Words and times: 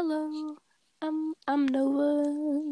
Hello, 0.00 0.54
I'm 1.02 1.34
I'm 1.48 1.66
Nova, 1.66 2.22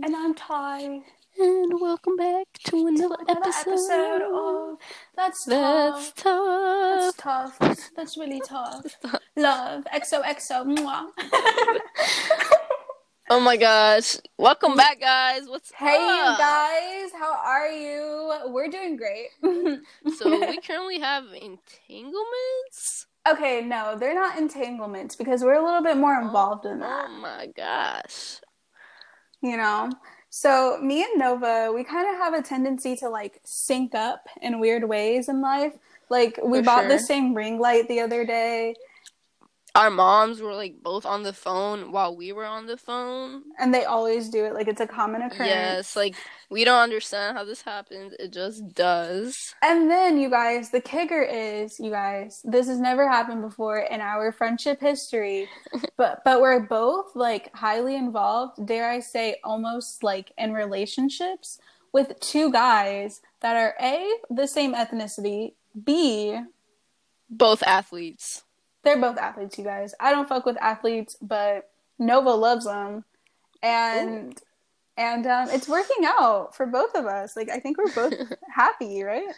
And 0.05 0.15
I'm 0.15 0.33
Ty. 0.33 1.01
and 1.37 1.81
welcome 1.81 2.15
back 2.15 2.47
to 2.67 2.87
another, 2.87 3.17
Another 3.19 3.41
episode. 3.49 3.71
episode 3.73 4.23
of 4.23 4.79
That's 5.17 5.45
That's 5.45 6.13
Tough. 6.13 7.17
tough. 7.17 7.59
That's 7.59 7.59
tough. 7.59 7.91
That's, 7.97 8.17
really 8.17 8.41
tough. 8.47 8.97
Love. 9.35 9.87
XOXO. 9.93 10.77
Mwah. 10.79 11.07
Oh 13.29 13.41
my 13.41 13.57
gosh! 13.57 14.19
Welcome 14.39 14.77
back, 14.77 15.01
guys. 15.01 15.49
What's 15.49 15.73
hey, 15.73 15.97
up? 15.99 16.39
guys. 16.39 17.11
How 17.19 17.35
are 17.45 17.69
you? 17.69 18.33
We're 18.53 18.69
doing 18.69 18.97
great. 18.97 19.31
So 20.17 20.31
we 20.31 20.59
currently 20.65 21.01
have 21.01 21.25
entanglements. 21.33 23.09
Okay, 23.31 23.63
no, 23.63 23.97
they're 23.99 24.15
not 24.15 24.39
entanglements 24.39 25.17
because 25.17 25.43
we're 25.43 25.55
a 25.55 25.65
little 25.65 25.83
bit 25.83 25.97
more 25.97 26.17
oh, 26.17 26.25
involved 26.25 26.67
in 26.67 26.81
that. 26.81 27.07
Oh 27.09 27.21
my 27.21 27.49
gosh! 27.57 28.41
you 29.43 29.57
know 29.57 29.91
so 30.31 30.79
me 30.83 31.03
and 31.03 31.19
nova 31.19 31.73
we 31.75 31.85
kind 31.85 32.09
of 32.09 32.17
have 32.17 32.35
a 32.35 32.43
tendency 32.43 32.97
to 32.97 33.09
like 33.09 33.41
sync 33.45 33.95
up 33.95 34.27
in 34.43 34.61
weird 34.61 34.89
ways 34.89 35.29
in 35.29 35.41
life 35.41 35.73
like 36.09 36.39
we 36.43 36.59
For 36.59 36.65
bought 36.65 36.89
the 36.89 36.99
same 36.99 37.35
ring 37.35 37.59
light 37.59 37.89
the 37.89 38.01
other 38.01 38.25
day 38.25 38.75
Our 39.77 39.91
moms 39.91 40.41
were 40.41 40.55
like 40.55 40.83
both 40.83 41.05
on 41.07 41.23
the 41.23 41.33
phone 41.33 41.93
while 41.93 42.17
we 42.17 42.33
were 42.33 42.47
on 42.47 42.67
the 42.67 42.77
phone. 42.79 43.43
and 43.59 43.73
they 43.75 43.85
always 43.85 44.29
do 44.31 44.45
it 44.47 44.55
like 44.55 44.69
it's 44.69 44.81
a 44.81 44.87
common 44.87 45.21
occurrence 45.23 45.49
Yes, 45.51 45.97
like 45.97 46.17
we 46.51 46.65
don't 46.65 46.81
understand 46.83 47.37
how 47.37 47.45
this 47.45 47.63
happens. 47.63 48.15
It 48.19 48.33
just 48.33 48.61
does. 48.75 49.55
and 49.63 49.91
then 49.91 50.19
you 50.19 50.31
guys 50.31 50.71
the 50.71 50.81
kicker 50.81 51.23
is 51.23 51.79
you 51.79 51.91
guys 51.91 52.41
this 52.45 52.67
has 52.69 52.79
never 52.81 53.09
happened 53.09 53.43
before 53.43 53.79
in 53.79 54.01
our 54.01 54.33
friendship 54.33 54.81
history 54.81 55.49
but 55.97 56.23
but 56.25 56.41
we're 56.41 56.61
both 56.61 57.15
like 57.15 57.55
highly 57.55 57.95
involved 57.97 58.55
dare 58.67 58.89
i 58.91 59.01
say 59.01 59.37
almost 59.45 60.03
like 60.03 60.33
in 60.39 60.53
relationships 60.53 61.59
with 61.93 62.19
two 62.21 62.51
guys 62.53 63.21
that 63.41 63.57
are 63.57 63.75
a 63.81 63.95
the 64.31 64.47
same 64.47 64.75
ethnicity 64.75 65.53
b 65.85 66.39
Both 67.29 67.63
athletes. 67.63 68.43
They're 68.87 69.01
both 69.01 69.19
athletes, 69.19 69.59
you 69.59 69.65
guys. 69.65 69.95
I 70.01 70.13
don't 70.13 70.29
fuck 70.29 70.47
with 70.47 70.57
athletes, 70.63 71.17
but 71.21 71.69
Nova 71.99 72.31
loves 72.31 72.65
them, 72.65 73.05
and 73.63 74.41
and 74.97 75.27
um, 75.27 75.49
it's 75.51 75.69
working 75.69 76.07
out 76.07 76.55
for 76.57 76.65
both 76.67 76.95
of 76.95 77.05
us. 77.05 77.37
Like 77.37 77.51
I 77.51 77.59
think 77.61 77.77
we're 77.77 77.93
both 77.93 78.15
happy, 78.55 79.03
right? 79.03 79.35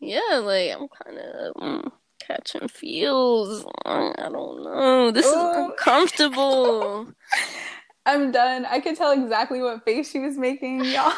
Yeah, 0.00 0.40
like 0.42 0.72
I'm 0.72 0.88
kind 0.88 1.18
of 1.18 1.54
mm, 1.54 1.92
catching 2.20 2.66
feels. 2.68 3.64
I 3.84 4.12
don't 4.32 4.64
know. 4.64 5.10
This 5.12 5.26
is 5.26 5.32
Ooh. 5.34 5.70
uncomfortable. 5.70 7.12
I'm 8.06 8.32
done. 8.32 8.64
I 8.64 8.80
could 8.80 8.96
tell 8.96 9.12
exactly 9.12 9.60
what 9.60 9.84
face 9.84 10.10
she 10.10 10.18
was 10.18 10.38
making, 10.38 10.82
y'all. 10.86 11.12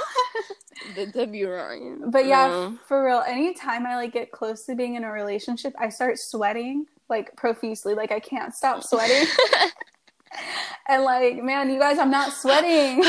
the 0.96 1.06
W 1.06 1.48
Ryan. 1.48 2.10
but 2.10 2.26
yeah, 2.26 2.48
No. 2.48 2.78
for 2.88 3.04
real. 3.06 3.22
Anytime 3.24 3.86
I 3.86 3.94
like 3.94 4.12
get 4.12 4.32
close 4.32 4.64
to 4.66 4.74
being 4.74 4.96
in 4.96 5.04
a 5.04 5.12
relationship, 5.12 5.72
I 5.78 5.88
start 5.90 6.18
sweating 6.18 6.86
like 7.10 7.36
profusely. 7.36 7.94
Like 7.94 8.12
I 8.12 8.20
can't 8.20 8.54
stop 8.54 8.82
sweating. 8.84 9.28
and 10.88 11.02
like, 11.02 11.42
man, 11.42 11.68
you 11.70 11.78
guys, 11.78 11.98
I'm 11.98 12.10
not 12.10 12.32
sweating. 12.32 13.02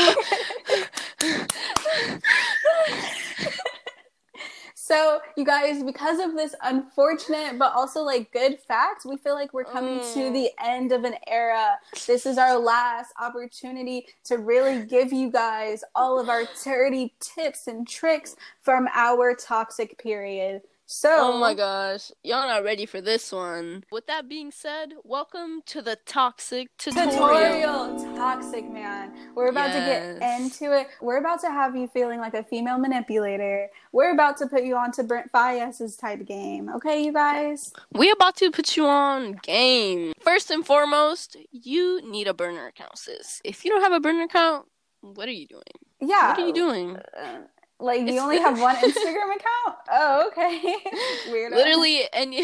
So, 4.74 5.20
you 5.36 5.44
guys, 5.44 5.82
because 5.82 6.18
of 6.18 6.34
this 6.34 6.54
unfortunate 6.62 7.56
but 7.58 7.72
also 7.72 8.02
like 8.02 8.32
good 8.32 8.58
fact, 8.58 9.04
we 9.06 9.16
feel 9.16 9.34
like 9.34 9.54
we're 9.54 9.64
coming 9.64 10.00
to 10.00 10.04
Mm. 10.18 10.32
the 10.34 10.50
end 10.62 10.92
of 10.92 11.04
an 11.04 11.14
era. 11.26 11.78
This 12.06 12.26
is 12.26 12.36
our 12.36 12.58
last 12.58 13.12
opportunity 13.20 14.06
to 14.24 14.38
really 14.38 14.84
give 14.84 15.12
you 15.12 15.30
guys 15.30 15.84
all 15.94 16.18
of 16.18 16.28
our 16.28 16.42
dirty 16.64 17.14
tips 17.20 17.68
and 17.68 17.88
tricks 17.88 18.34
from 18.60 18.88
our 18.92 19.34
toxic 19.34 19.96
period. 19.98 20.62
So, 20.92 21.08
Oh 21.10 21.38
my 21.38 21.54
gosh, 21.54 22.12
y'all 22.22 22.46
not 22.46 22.64
ready 22.64 22.84
for 22.84 23.00
this 23.00 23.32
one. 23.32 23.82
With 23.90 24.06
that 24.08 24.28
being 24.28 24.50
said, 24.50 24.92
welcome 25.02 25.62
to 25.64 25.80
the 25.80 25.96
toxic 26.04 26.68
tutorial. 26.76 27.10
tutorial 27.10 28.14
toxic 28.14 28.70
man. 28.70 29.10
We're 29.34 29.48
about 29.48 29.68
to 29.68 29.78
get 29.78 30.22
into 30.22 30.78
it. 30.78 30.88
We're 31.00 31.16
about 31.16 31.40
to 31.40 31.46
have 31.48 31.74
you 31.74 31.88
feeling 31.88 32.20
like 32.20 32.34
a 32.34 32.44
female 32.44 32.76
manipulator. 32.76 33.68
We're 33.92 34.12
about 34.12 34.36
to 34.38 34.46
put 34.46 34.64
you 34.64 34.76
on 34.76 34.92
to 34.92 35.02
Brent 35.02 35.32
Faiyaz's 35.32 35.96
type 35.96 36.26
game. 36.26 36.68
Okay, 36.68 37.02
you 37.02 37.12
guys? 37.14 37.72
We 37.92 38.10
about 38.10 38.36
to 38.36 38.50
put 38.50 38.76
you 38.76 38.86
on 38.86 39.38
game. 39.42 40.12
First 40.20 40.50
and 40.50 40.64
foremost, 40.64 41.38
you 41.50 42.06
need 42.06 42.28
a 42.28 42.34
burner 42.34 42.66
account, 42.66 42.98
sis. 42.98 43.40
If 43.44 43.64
you 43.64 43.70
don't 43.70 43.80
have 43.80 43.92
a 43.92 44.00
burner 44.00 44.24
account, 44.24 44.66
what 45.00 45.26
are 45.26 45.32
you 45.32 45.46
doing? 45.46 45.62
Yeah. 46.02 46.32
What 46.32 46.38
are 46.40 46.46
you 46.46 46.52
doing? 46.52 46.96
Uh, 46.96 47.38
like 47.82 48.00
you 48.00 48.06
It's- 48.08 48.22
only 48.22 48.38
have 48.38 48.58
one 48.60 48.76
Instagram 48.88 49.36
account? 49.36 49.76
Oh, 49.90 50.28
okay. 50.28 50.60
Weirdo. 51.28 51.50
literally 51.50 52.02
any 52.12 52.42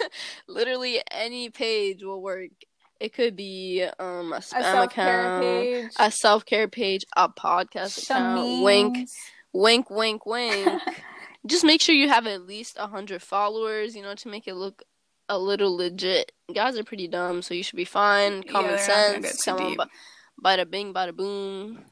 literally 0.48 1.00
any 1.10 1.50
page 1.50 2.02
will 2.02 2.22
work. 2.22 2.50
It 3.00 3.12
could 3.12 3.36
be 3.36 3.84
um 3.98 4.32
a 4.32 4.36
a 4.36 4.40
spam 4.40 4.90
care 4.90 5.20
account, 5.20 5.42
page. 5.42 5.90
a 5.98 6.10
self 6.10 6.44
care 6.46 6.68
page, 6.68 7.04
a 7.16 7.28
podcast 7.28 8.02
account. 8.04 8.62
Wink, 8.62 9.08
wink, 9.52 9.90
wink, 9.90 10.24
wink. 10.26 10.82
Just 11.46 11.64
make 11.64 11.80
sure 11.80 11.94
you 11.94 12.08
have 12.08 12.26
at 12.26 12.46
least 12.46 12.76
a 12.78 12.86
hundred 12.86 13.22
followers. 13.22 13.94
You 13.94 14.02
know 14.02 14.14
to 14.14 14.28
make 14.28 14.46
it 14.48 14.54
look 14.54 14.82
a 15.28 15.38
little 15.38 15.76
legit. 15.76 16.32
Guys 16.54 16.78
are 16.78 16.84
pretty 16.84 17.08
dumb, 17.08 17.42
so 17.42 17.52
you 17.52 17.62
should 17.62 17.76
be 17.76 17.84
fine. 17.84 18.42
Yeah, 18.46 18.52
Common 18.52 18.76
they're 18.76 18.88
not 18.88 19.06
gonna 19.12 19.20
get 19.20 19.30
sense. 19.32 19.42
Come 19.44 19.60
on, 19.60 19.68
deep. 19.70 19.78
bu- 19.78 20.42
bada 20.44 20.70
bing, 20.70 20.94
bada 20.94 21.14
boom. 21.14 21.84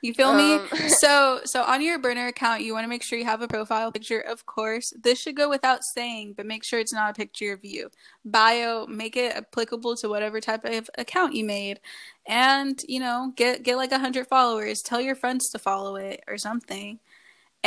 You 0.00 0.14
feel 0.14 0.32
me? 0.32 0.60
Um, 0.60 0.68
So, 0.88 1.40
so 1.44 1.62
on 1.64 1.82
your 1.82 1.98
burner 1.98 2.28
account, 2.28 2.62
you 2.62 2.72
want 2.72 2.84
to 2.84 2.88
make 2.88 3.02
sure 3.02 3.18
you 3.18 3.24
have 3.24 3.42
a 3.42 3.48
profile 3.48 3.90
picture, 3.92 4.20
of 4.20 4.46
course. 4.46 4.92
This 5.00 5.20
should 5.20 5.36
go 5.36 5.48
without 5.48 5.84
saying, 5.84 6.34
but 6.36 6.46
make 6.46 6.64
sure 6.64 6.78
it's 6.80 6.92
not 6.92 7.10
a 7.10 7.14
picture 7.14 7.52
of 7.52 7.64
you. 7.64 7.90
Bio, 8.24 8.86
make 8.86 9.16
it 9.16 9.34
applicable 9.36 9.96
to 9.96 10.08
whatever 10.08 10.40
type 10.40 10.64
of 10.64 10.88
account 10.98 11.34
you 11.34 11.44
made, 11.44 11.80
and 12.26 12.80
you 12.88 13.00
know, 13.00 13.32
get 13.36 13.62
get 13.64 13.76
like 13.76 13.92
a 13.92 13.98
hundred 13.98 14.28
followers. 14.28 14.82
Tell 14.82 15.00
your 15.00 15.16
friends 15.16 15.50
to 15.50 15.58
follow 15.58 15.96
it 15.96 16.22
or 16.28 16.38
something. 16.38 17.00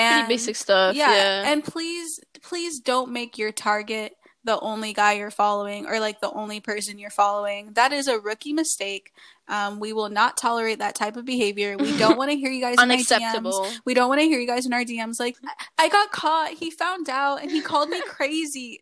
Pretty 0.05 0.23
And 0.23 0.27
basic 0.27 0.55
stuff. 0.55 1.05
yeah, 1.05 1.09
Yeah. 1.09 1.43
and 1.43 1.63
please, 1.63 2.19
please 2.41 2.79
don't 2.79 3.11
make 3.11 3.37
your 3.37 3.51
target 3.51 4.15
the 4.43 4.59
only 4.59 4.93
guy 4.93 5.13
you're 5.13 5.29
following 5.31 5.85
or 5.85 5.99
like 5.99 6.19
the 6.21 6.31
only 6.31 6.59
person 6.59 6.97
you're 6.97 7.09
following. 7.11 7.73
That 7.73 7.91
is 7.93 8.07
a 8.07 8.19
rookie 8.19 8.53
mistake. 8.53 9.11
Um, 9.51 9.81
we 9.81 9.91
will 9.91 10.09
not 10.09 10.37
tolerate 10.37 10.79
that 10.79 10.95
type 10.95 11.17
of 11.17 11.25
behavior. 11.25 11.75
We 11.77 11.97
don't 11.97 12.17
want 12.17 12.31
to 12.31 12.37
hear 12.37 12.49
you 12.49 12.61
guys 12.61 12.75
in 12.81 12.89
our 12.89 12.97
DMs. 12.97 13.11
Unacceptable. 13.11 13.67
We 13.83 13.93
don't 13.93 14.07
want 14.07 14.21
to 14.21 14.25
hear 14.25 14.39
you 14.39 14.47
guys 14.47 14.65
in 14.65 14.71
our 14.71 14.83
DMs 14.83 15.19
like, 15.19 15.35
I 15.77 15.89
got 15.89 16.11
caught. 16.11 16.53
He 16.53 16.71
found 16.71 17.09
out 17.09 17.41
and 17.41 17.51
he 17.51 17.61
called 17.61 17.89
me 17.89 18.01
crazy. 18.07 18.79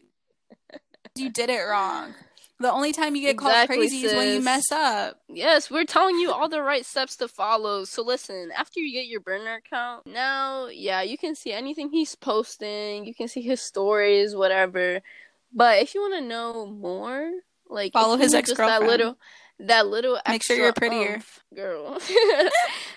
you 1.16 1.32
did 1.32 1.50
it 1.50 1.64
wrong. 1.64 2.14
The 2.62 2.72
only 2.72 2.92
time 2.92 3.16
you 3.16 3.22
get 3.22 3.38
called 3.38 3.54
Exactly, 3.54 3.78
crazy 3.78 4.06
is 4.06 4.14
when 4.14 4.34
you 4.34 4.42
mess 4.42 4.70
up. 4.72 5.22
Yes, 5.30 5.72
we're 5.72 5.86
telling 5.86 6.20
you 6.20 6.32
all 6.32 6.50
the 6.50 6.62
right 6.62 6.86
steps 6.86 7.16
to 7.18 7.30
follow. 7.30 7.86
So 7.86 8.04
listen, 8.04 8.52
after 8.56 8.82
you 8.82 8.94
get 8.94 9.08
your 9.08 9.22
burner 9.22 9.56
account, 9.56 10.06
now, 10.06 10.68
yeah, 10.68 11.02
you 11.02 11.18
can 11.18 11.36
see 11.36 11.54
anything 11.54 11.90
he's 11.90 12.16
posting. 12.16 13.06
You 13.06 13.16
can 13.16 13.30
see 13.30 13.42
his 13.42 13.62
stories, 13.62 14.36
whatever. 14.36 15.00
But 15.54 15.82
if 15.82 15.96
you 15.96 16.02
want 16.02 16.16
to 16.16 16.22
know 16.22 16.66
more, 16.68 17.32
like 17.70 17.94
Follow 17.94 18.18
his 18.18 18.34
need 18.34 18.46
just 18.46 18.58
that 18.58 18.84
little, 18.84 19.18
that 19.60 19.88
little 19.88 20.16
extra 20.18 20.32
Make 20.34 20.44
sure 20.44 20.58
you're 20.58 20.74
prettier. 20.74 21.16
oomph, 21.16 21.40
girl. 21.56 21.98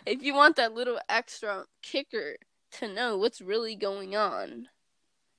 if 0.06 0.22
you 0.22 0.34
want 0.34 0.56
that 0.56 0.74
little 0.74 0.98
extra 1.08 1.64
kicker 1.82 2.36
to 2.72 2.92
know 2.92 3.18
what's 3.18 3.40
really 3.40 3.74
going 3.74 4.14
on, 4.16 4.68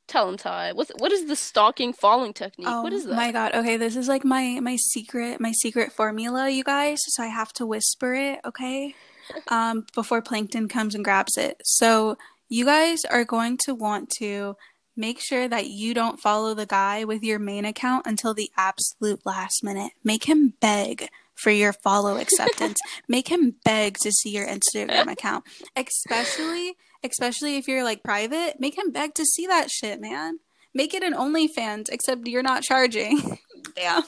tell 0.07 0.27
him, 0.29 0.37
Ty. 0.37 0.73
What's 0.73 0.91
what 0.97 1.11
is 1.11 1.25
the 1.27 1.35
stalking 1.35 1.93
following 1.93 2.33
technique? 2.33 2.67
Oh 2.69 2.81
what 2.83 2.93
is 2.93 3.05
that? 3.05 3.15
my 3.15 3.31
god. 3.31 3.53
Okay, 3.55 3.77
this 3.77 3.95
is 3.95 4.07
like 4.07 4.25
my 4.25 4.59
my 4.61 4.75
secret 4.75 5.39
my 5.39 5.51
secret 5.53 5.91
formula, 5.91 6.49
you 6.49 6.63
guys. 6.63 6.99
So 7.07 7.23
I 7.23 7.27
have 7.27 7.53
to 7.53 7.65
whisper 7.65 8.13
it, 8.13 8.39
okay? 8.45 8.95
Um 9.47 9.85
before 9.95 10.21
plankton 10.21 10.67
comes 10.67 10.93
and 10.95 11.03
grabs 11.03 11.37
it. 11.37 11.61
So 11.63 12.17
you 12.49 12.65
guys 12.65 13.05
are 13.05 13.23
going 13.23 13.57
to 13.65 13.73
want 13.73 14.09
to 14.19 14.57
make 14.95 15.19
sure 15.19 15.47
that 15.47 15.67
you 15.67 15.93
don't 15.93 16.19
follow 16.19 16.53
the 16.53 16.65
guy 16.65 17.03
with 17.03 17.23
your 17.23 17.39
main 17.39 17.65
account 17.65 18.05
until 18.05 18.33
the 18.33 18.51
absolute 18.57 19.25
last 19.25 19.63
minute. 19.63 19.93
Make 20.03 20.25
him 20.25 20.53
beg 20.59 21.09
for 21.35 21.49
your 21.51 21.73
follow 21.73 22.17
acceptance. 22.17 22.79
Make 23.07 23.29
him 23.29 23.55
beg 23.65 23.97
to 24.03 24.11
see 24.11 24.29
your 24.29 24.47
Instagram 24.47 25.11
account. 25.11 25.45
Especially 25.75 26.75
especially 27.03 27.57
if 27.57 27.67
you're 27.67 27.83
like 27.83 28.03
private, 28.03 28.59
make 28.59 28.77
him 28.77 28.91
beg 28.91 29.13
to 29.15 29.25
see 29.25 29.45
that 29.47 29.69
shit, 29.69 29.99
man. 29.99 30.39
Make 30.73 30.93
it 30.93 31.03
an 31.03 31.13
OnlyFans, 31.13 31.89
except 31.91 32.27
you're 32.27 32.41
not 32.43 32.63
charging. 32.63 33.37
Damn. 33.75 34.03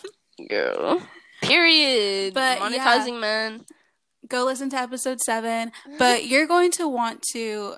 Girl. 0.49 1.01
Period. 1.41 2.33
But, 2.33 2.59
monetizing 2.59 3.13
yeah. 3.13 3.19
man. 3.19 3.65
Go 4.27 4.45
listen 4.45 4.69
to 4.71 4.77
episode 4.77 5.19
seven. 5.21 5.71
But 5.99 6.25
you're 6.25 6.47
going 6.47 6.71
to 6.71 6.87
want 6.87 7.21
to 7.33 7.75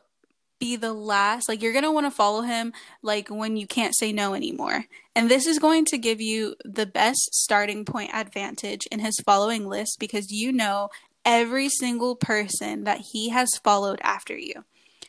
be 0.60 0.76
the 0.76 0.94
last, 0.94 1.48
like, 1.48 1.62
you're 1.62 1.74
going 1.74 1.84
to 1.84 1.92
want 1.92 2.06
to 2.06 2.12
follow 2.12 2.42
him, 2.42 2.74
like, 3.02 3.30
when 3.30 3.58
you 3.58 3.68
can't 3.68 3.96
say 3.96 4.12
no 4.12 4.34
anymore. 4.34 4.86
And 5.16 5.30
this 5.30 5.48
is 5.48 5.60
going 5.60 5.86
to 5.86 5.98
give 5.98 6.22
you 6.22 6.56
the 6.64 6.86
best 6.86 7.34
starting 7.34 7.86
point 7.86 8.12
advantage 8.14 8.86
in 8.92 9.00
his 9.00 9.20
following 9.26 9.68
list 9.68 9.98
because 10.00 10.32
you 10.32 10.52
know 10.52 10.90
every 11.26 11.70
single 11.70 12.16
person 12.16 12.86
that 12.86 13.02
he 13.12 13.30
has 13.30 13.50
followed 13.64 14.00
after 14.02 14.38
you. 14.38 14.64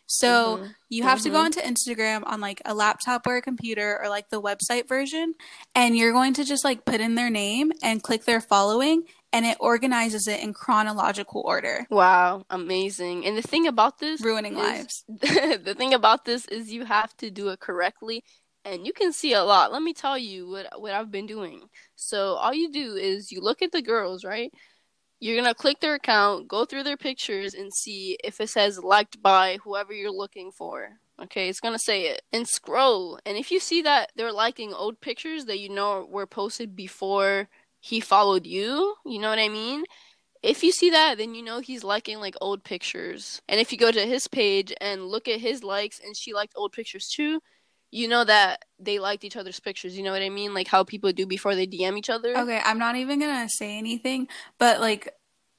So 0.08 0.56
mm-hmm. 0.56 0.66
you 0.88 1.02
have 1.02 1.18
mm-hmm. 1.18 1.24
to 1.24 1.30
go 1.30 1.40
onto 1.40 1.60
Instagram 1.60 2.22
on 2.26 2.40
like 2.40 2.62
a 2.64 2.74
laptop 2.74 3.26
or 3.26 3.36
a 3.36 3.42
computer 3.42 4.00
or 4.02 4.08
like 4.08 4.30
the 4.30 4.40
website 4.40 4.88
version, 4.88 5.34
and 5.74 5.96
you're 5.96 6.12
going 6.12 6.32
to 6.34 6.44
just 6.44 6.64
like 6.64 6.86
put 6.86 7.00
in 7.00 7.14
their 7.14 7.28
name 7.28 7.72
and 7.82 8.02
click 8.02 8.24
their 8.24 8.40
following, 8.40 9.04
and 9.32 9.44
it 9.44 9.56
organizes 9.60 10.26
it 10.26 10.40
in 10.40 10.52
chronological 10.52 11.42
order. 11.44 11.86
Wow, 11.90 12.44
amazing. 12.50 13.26
And 13.26 13.36
the 13.36 13.42
thing 13.42 13.66
about 13.66 13.98
this 13.98 14.20
ruining 14.20 14.54
is, 14.54 14.58
lives. 14.58 15.04
the 15.08 15.74
thing 15.76 15.94
about 15.94 16.24
this 16.24 16.46
is 16.46 16.72
you 16.72 16.84
have 16.84 17.16
to 17.18 17.30
do 17.30 17.48
it 17.48 17.60
correctly 17.60 18.24
and 18.64 18.86
you 18.86 18.92
can 18.92 19.12
see 19.12 19.32
a 19.32 19.44
lot. 19.44 19.72
Let 19.72 19.82
me 19.82 19.92
tell 19.92 20.18
you 20.18 20.48
what 20.48 20.80
what 20.80 20.92
I've 20.92 21.10
been 21.10 21.26
doing. 21.26 21.62
So 21.96 22.34
all 22.34 22.54
you 22.54 22.70
do 22.70 22.94
is 22.94 23.32
you 23.32 23.40
look 23.40 23.62
at 23.62 23.72
the 23.72 23.82
girls, 23.82 24.24
right? 24.24 24.52
You're 25.20 25.36
going 25.36 25.48
to 25.48 25.54
click 25.54 25.80
their 25.80 25.94
account, 25.94 26.46
go 26.46 26.64
through 26.64 26.84
their 26.84 26.96
pictures 26.96 27.52
and 27.52 27.72
see 27.74 28.16
if 28.22 28.40
it 28.40 28.50
says 28.50 28.78
liked 28.78 29.20
by 29.20 29.58
whoever 29.64 29.92
you're 29.92 30.12
looking 30.12 30.52
for. 30.52 31.00
Okay, 31.20 31.48
it's 31.48 31.58
gonna 31.58 31.80
say 31.80 32.02
it. 32.02 32.22
And 32.32 32.46
scroll. 32.46 33.18
And 33.26 33.36
if 33.36 33.50
you 33.50 33.58
see 33.58 33.82
that 33.82 34.12
they're 34.14 34.32
liking 34.32 34.72
old 34.72 35.00
pictures 35.00 35.46
that 35.46 35.58
you 35.58 35.68
know 35.68 36.06
were 36.08 36.28
posted 36.28 36.76
before 36.76 37.48
he 37.80 38.00
followed 38.00 38.46
you. 38.46 38.94
You 39.04 39.18
know 39.18 39.30
what 39.30 39.38
I 39.38 39.48
mean? 39.48 39.84
If 40.42 40.62
you 40.62 40.70
see 40.70 40.90
that, 40.90 41.18
then 41.18 41.34
you 41.34 41.42
know 41.42 41.60
he's 41.60 41.82
liking 41.82 42.20
like 42.20 42.36
old 42.40 42.62
pictures. 42.62 43.42
And 43.48 43.60
if 43.60 43.72
you 43.72 43.78
go 43.78 43.90
to 43.90 44.06
his 44.06 44.28
page 44.28 44.72
and 44.80 45.06
look 45.06 45.26
at 45.26 45.40
his 45.40 45.64
likes 45.64 46.00
and 46.04 46.16
she 46.16 46.32
liked 46.32 46.52
old 46.56 46.72
pictures 46.72 47.08
too, 47.08 47.40
you 47.90 48.06
know 48.06 48.24
that 48.24 48.64
they 48.78 48.98
liked 48.98 49.24
each 49.24 49.36
other's 49.36 49.60
pictures. 49.60 49.96
You 49.96 50.04
know 50.04 50.12
what 50.12 50.22
I 50.22 50.28
mean? 50.28 50.54
Like 50.54 50.68
how 50.68 50.84
people 50.84 51.12
do 51.12 51.26
before 51.26 51.54
they 51.54 51.66
DM 51.66 51.98
each 51.98 52.10
other. 52.10 52.36
Okay, 52.36 52.60
I'm 52.64 52.78
not 52.78 52.96
even 52.96 53.18
gonna 53.18 53.48
say 53.48 53.78
anything, 53.78 54.28
but 54.58 54.80
like 54.80 55.08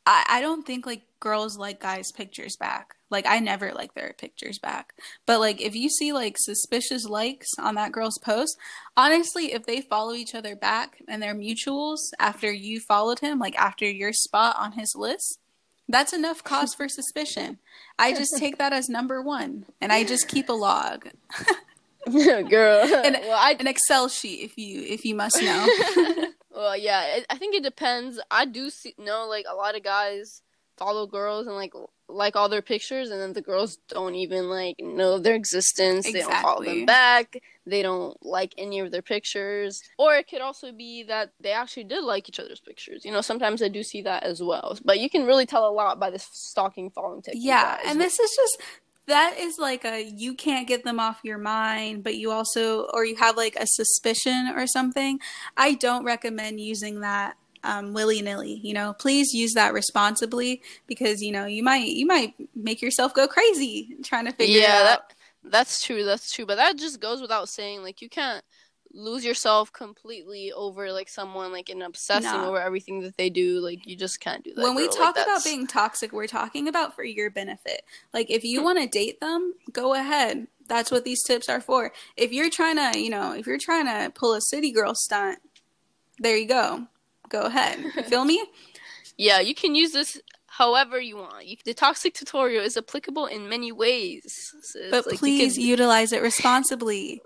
I, 0.05 0.25
I 0.27 0.41
don't 0.41 0.65
think 0.65 0.85
like 0.85 1.03
girls 1.19 1.57
like 1.57 1.81
guys' 1.81 2.11
pictures 2.11 2.55
back. 2.55 2.95
Like 3.09 3.25
I 3.27 3.39
never 3.39 3.71
like 3.73 3.93
their 3.93 4.13
pictures 4.17 4.59
back. 4.59 4.93
But 5.25 5.39
like 5.39 5.61
if 5.61 5.75
you 5.75 5.89
see 5.89 6.13
like 6.13 6.35
suspicious 6.37 7.05
likes 7.05 7.47
on 7.57 7.75
that 7.75 7.91
girl's 7.91 8.17
post, 8.19 8.57
honestly, 8.95 9.53
if 9.53 9.65
they 9.65 9.81
follow 9.81 10.13
each 10.13 10.35
other 10.35 10.55
back 10.55 11.01
and 11.07 11.21
they're 11.21 11.35
mutuals 11.35 11.99
after 12.19 12.51
you 12.51 12.79
followed 12.79 13.19
him, 13.19 13.39
like 13.39 13.57
after 13.57 13.85
your 13.89 14.13
spot 14.13 14.55
on 14.57 14.73
his 14.73 14.93
list, 14.95 15.39
that's 15.87 16.13
enough 16.13 16.43
cause 16.43 16.75
for 16.75 16.87
suspicion. 16.87 17.57
I 17.97 18.13
just 18.13 18.37
take 18.37 18.57
that 18.59 18.73
as 18.73 18.89
number 18.89 19.21
one 19.21 19.65
and 19.81 19.91
I 19.91 20.03
just 20.03 20.27
keep 20.27 20.47
a 20.49 20.53
log. 20.53 21.09
Girl. 22.05 22.83
an, 23.05 23.17
well, 23.21 23.37
I... 23.37 23.55
an 23.59 23.67
Excel 23.67 24.07
sheet 24.07 24.43
if 24.43 24.57
you 24.57 24.81
if 24.81 25.03
you 25.03 25.15
must 25.15 25.41
know. 25.41 25.67
well, 26.51 26.77
yeah, 26.77 27.19
I 27.29 27.37
think 27.37 27.55
it 27.55 27.63
depends. 27.63 28.19
I 28.31 28.45
do 28.45 28.69
see, 28.69 28.95
know 28.97 29.27
like 29.27 29.45
a 29.49 29.55
lot 29.55 29.75
of 29.75 29.83
guys 29.83 30.41
follow 30.77 31.07
girls 31.07 31.47
and 31.47 31.55
like 31.55 31.73
like 32.09 32.35
all 32.35 32.49
their 32.49 32.61
pictures 32.61 33.11
and 33.11 33.21
then 33.21 33.33
the 33.33 33.41
girls 33.41 33.77
don't 33.87 34.15
even 34.15 34.49
like 34.49 34.75
know 34.79 35.19
their 35.19 35.35
existence. 35.35 36.07
Exactly. 36.07 36.11
they 36.13 36.25
don't 36.25 36.41
follow 36.41 36.63
them 36.63 36.85
back. 36.85 37.37
They 37.65 37.81
don't 37.81 38.17
like 38.25 38.53
any 38.57 38.79
of 38.79 38.91
their 38.91 39.01
pictures. 39.01 39.81
Or 39.97 40.15
it 40.15 40.27
could 40.27 40.41
also 40.41 40.71
be 40.71 41.03
that 41.03 41.31
they 41.39 41.51
actually 41.51 41.83
did 41.85 42.03
like 42.03 42.27
each 42.27 42.39
other's 42.39 42.59
pictures. 42.59 43.05
You 43.05 43.11
know 43.11 43.21
sometimes 43.21 43.61
i 43.61 43.67
do 43.67 43.83
see 43.83 44.01
that 44.01 44.23
as 44.23 44.41
well. 44.41 44.77
But 44.83 44.99
you 44.99 45.09
can 45.09 45.25
really 45.25 45.45
tell 45.45 45.67
a 45.67 45.71
lot 45.71 45.99
by 45.99 46.09
this 46.09 46.27
stalking 46.31 46.89
following 46.89 47.21
technique 47.21 47.43
yeah 47.45 47.77
and 47.85 48.01
this 48.01 48.19
is 48.19 48.31
just 48.35 48.61
that 49.07 49.37
is 49.37 49.57
like 49.57 49.83
a 49.85 50.03
you 50.03 50.33
can't 50.33 50.67
get 50.67 50.83
them 50.83 50.99
off 50.99 51.19
your 51.23 51.37
mind 51.37 52.03
but 52.03 52.15
you 52.15 52.31
also 52.31 52.83
or 52.93 53.05
you 53.05 53.15
have 53.15 53.35
like 53.35 53.55
a 53.55 53.65
suspicion 53.67 54.53
or 54.55 54.67
something. 54.67 55.19
I 55.57 55.73
don't 55.73 56.03
recommend 56.03 56.59
using 56.59 57.01
that 57.01 57.35
um, 57.63 57.93
willy 57.93 58.21
nilly. 58.21 58.59
You 58.63 58.73
know, 58.73 58.93
please 58.93 59.33
use 59.33 59.53
that 59.53 59.73
responsibly 59.73 60.61
because 60.87 61.21
you 61.21 61.31
know 61.31 61.45
you 61.45 61.63
might 61.63 61.87
you 61.87 62.05
might 62.05 62.33
make 62.55 62.81
yourself 62.81 63.13
go 63.13 63.27
crazy 63.27 63.97
trying 64.03 64.25
to 64.25 64.31
figure 64.31 64.59
yeah, 64.59 64.81
it 64.81 64.87
out. 64.87 65.09
That, 65.09 65.15
that's 65.51 65.83
true. 65.83 66.03
That's 66.03 66.31
true. 66.31 66.45
But 66.45 66.55
that 66.55 66.77
just 66.77 66.99
goes 66.99 67.21
without 67.21 67.49
saying. 67.49 67.83
Like 67.83 68.01
you 68.01 68.09
can't 68.09 68.43
lose 68.93 69.23
yourself 69.23 69.71
completely 69.71 70.51
over 70.51 70.91
like 70.91 71.09
someone 71.09 71.51
like 71.51 71.69
and 71.69 71.83
obsessing 71.83 72.31
no. 72.31 72.47
over 72.47 72.59
everything 72.59 73.01
that 73.01 73.15
they 73.17 73.29
do 73.29 73.59
like 73.59 73.85
you 73.85 73.95
just 73.95 74.19
can't 74.19 74.43
do 74.43 74.53
that 74.53 74.63
when 74.63 74.73
we 74.73 74.87
girl. 74.87 74.93
talk 74.95 75.15
like, 75.15 75.25
about 75.25 75.43
being 75.43 75.67
toxic 75.67 76.11
we're 76.11 76.25
talking 76.25 76.67
about 76.67 76.95
for 76.95 77.03
your 77.03 77.29
benefit 77.29 77.83
like 78.13 78.31
if 78.31 78.43
you 78.43 78.63
want 78.63 78.79
to 78.79 78.87
date 78.87 79.19
them 79.19 79.53
go 79.71 79.93
ahead 79.93 80.47
that's 80.67 80.89
what 80.89 81.05
these 81.05 81.21
tips 81.23 81.47
are 81.47 81.61
for 81.61 81.91
if 82.17 82.31
you're 82.31 82.49
trying 82.49 82.77
to 82.77 82.99
you 82.99 83.11
know 83.11 83.33
if 83.33 83.45
you're 83.45 83.59
trying 83.59 83.85
to 83.85 84.11
pull 84.15 84.33
a 84.33 84.41
city 84.41 84.71
girl 84.71 84.95
stunt 84.95 85.37
there 86.17 86.35
you 86.35 86.47
go 86.47 86.87
go 87.29 87.43
ahead. 87.43 87.79
You 87.79 88.03
feel 88.03 88.25
me? 88.25 88.43
yeah, 89.17 89.39
you 89.39 89.53
can 89.53 89.75
use 89.75 89.91
this 89.91 90.19
however 90.47 90.99
you 90.99 91.17
want. 91.17 91.45
You, 91.45 91.57
the 91.63 91.73
toxic 91.73 92.13
tutorial 92.13 92.63
is 92.63 92.77
applicable 92.77 93.25
in 93.27 93.49
many 93.49 93.71
ways. 93.71 94.53
So 94.61 94.79
but 94.91 95.07
like 95.07 95.19
please 95.19 95.55
can... 95.55 95.63
utilize 95.63 96.11
it 96.11 96.21
responsibly. 96.21 97.21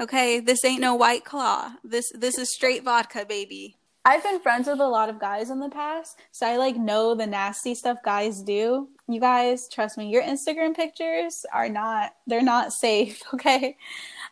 Okay, 0.00 0.40
this 0.40 0.64
ain't 0.64 0.80
no 0.80 0.94
white 0.94 1.24
claw. 1.24 1.72
This 1.82 2.10
this 2.14 2.38
is 2.38 2.52
straight 2.52 2.84
vodka, 2.84 3.24
baby. 3.26 3.76
I've 4.04 4.22
been 4.22 4.40
friends 4.40 4.68
with 4.68 4.78
a 4.78 4.86
lot 4.86 5.08
of 5.08 5.18
guys 5.18 5.50
in 5.50 5.58
the 5.58 5.68
past, 5.68 6.16
so 6.30 6.46
I 6.46 6.58
like 6.58 6.76
know 6.76 7.14
the 7.14 7.26
nasty 7.26 7.74
stuff 7.74 7.98
guys 8.04 8.40
do. 8.40 8.88
You 9.08 9.20
guys, 9.20 9.68
trust 9.68 9.98
me, 9.98 10.08
your 10.08 10.22
Instagram 10.22 10.76
pictures 10.76 11.44
are 11.52 11.68
not 11.68 12.12
they're 12.26 12.42
not 12.42 12.72
safe, 12.72 13.22
okay? 13.34 13.76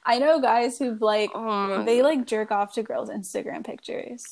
I 0.06 0.18
know 0.18 0.40
guys 0.40 0.78
who've 0.78 1.00
like 1.00 1.30
oh 1.34 1.82
they 1.84 2.02
like 2.02 2.26
jerk 2.26 2.50
off 2.50 2.74
to 2.74 2.82
girls' 2.82 3.10
Instagram 3.10 3.64
pictures. 3.64 4.24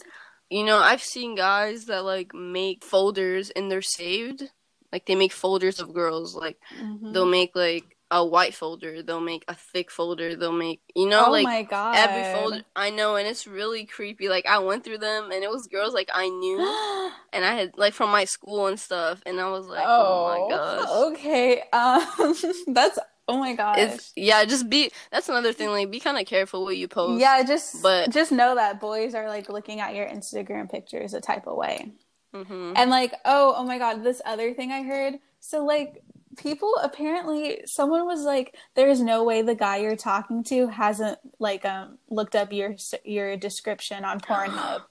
You 0.53 0.65
know, 0.65 0.79
I've 0.79 1.03
seen 1.03 1.35
guys 1.35 1.87
that 1.87 2.05
like 2.05 2.35
make 2.35 2.85
folders 2.85 3.51
and 3.51 3.71
they're 3.71 3.81
saved. 3.81 4.45
Like 4.93 5.07
they 5.07 5.15
make 5.15 5.33
folders 5.33 5.81
of 5.81 5.95
girls. 5.95 6.37
Like 6.37 6.59
mm-hmm. 6.79 7.13
they'll 7.13 7.27
make 7.27 7.57
like 7.57 7.97
a 8.13 8.25
white 8.25 8.55
folder, 8.55 9.03
they'll 9.03 9.21
make 9.21 9.43
a 9.49 9.55
thick 9.55 9.91
folder, 9.91 10.37
they'll 10.37 10.53
make 10.53 10.83
you 10.95 11.09
know 11.09 11.29
oh 11.29 11.31
like 11.31 11.73
every 11.73 12.39
folder. 12.39 12.63
I 12.77 12.91
know, 12.91 13.17
and 13.17 13.27
it's 13.27 13.47
really 13.47 13.87
creepy. 13.87 14.29
Like 14.29 14.45
I 14.45 14.59
went 14.59 14.85
through 14.85 14.99
them, 14.99 15.31
and 15.33 15.43
it 15.43 15.49
was 15.49 15.67
girls 15.67 15.95
like 15.95 16.11
I 16.13 16.29
knew, 16.29 16.59
and 17.33 17.45
I 17.45 17.55
had 17.55 17.79
like 17.79 17.95
from 17.95 18.11
my 18.11 18.27
school 18.27 18.67
and 18.67 18.79
stuff, 18.79 19.23
and 19.25 19.41
I 19.41 19.49
was 19.49 19.67
like, 19.67 19.85
oh, 19.87 20.27
oh 20.27 20.49
my 20.49 20.55
gosh. 20.55 20.89
Okay, 21.13 21.63
um, 21.73 22.35
that's 22.75 22.99
Oh 23.29 23.39
my 23.39 23.55
god. 23.55 23.79
It's 23.79 24.13
yeah, 24.17 24.45
just 24.45 24.69
be 24.69 24.91
that's 25.11 25.29
another 25.29 25.53
thing, 25.53 25.69
like 25.69 25.91
be 25.91 26.01
kinda 26.01 26.25
careful 26.25 26.65
what 26.65 26.77
you 26.77 26.89
post. 26.89 27.21
Yeah, 27.21 27.43
just 27.43 27.83
but 27.83 28.11
just 28.11 28.33
know 28.33 28.55
that 28.55 28.81
boys 28.81 29.15
are 29.15 29.29
like 29.29 29.49
looking 29.49 29.81
at 29.81 29.95
your 29.95 30.07
Instagram 30.07 30.71
pictures 30.71 31.15
a 31.15 31.21
type 31.21 31.47
of 31.47 31.57
way. 31.57 31.93
Mm-hmm. 32.35 32.73
And 32.77 32.91
like, 32.91 33.15
oh, 33.25 33.55
oh 33.57 33.65
my 33.65 33.79
god, 33.79 34.03
this 34.03 34.21
other 34.25 34.55
thing 34.55 34.73
I 34.73 34.83
heard. 34.83 35.15
So 35.41 35.65
like 35.65 36.03
people 36.37 36.75
apparently 36.83 37.61
someone 37.67 38.07
was 38.07 38.23
like 38.23 38.57
there's 38.75 39.01
no 39.01 39.23
way 39.23 39.43
the 39.43 39.55
guy 39.55 39.77
you're 39.77 39.97
talking 39.97 40.43
to 40.43 40.67
hasn't 40.69 41.19
like 41.39 41.65
um 41.65 41.99
looked 42.09 42.35
up 42.35 42.53
your 42.53 42.75
your 43.05 43.37
description 43.37 44.05
on 44.05 44.21
Pornhub. 44.21 44.83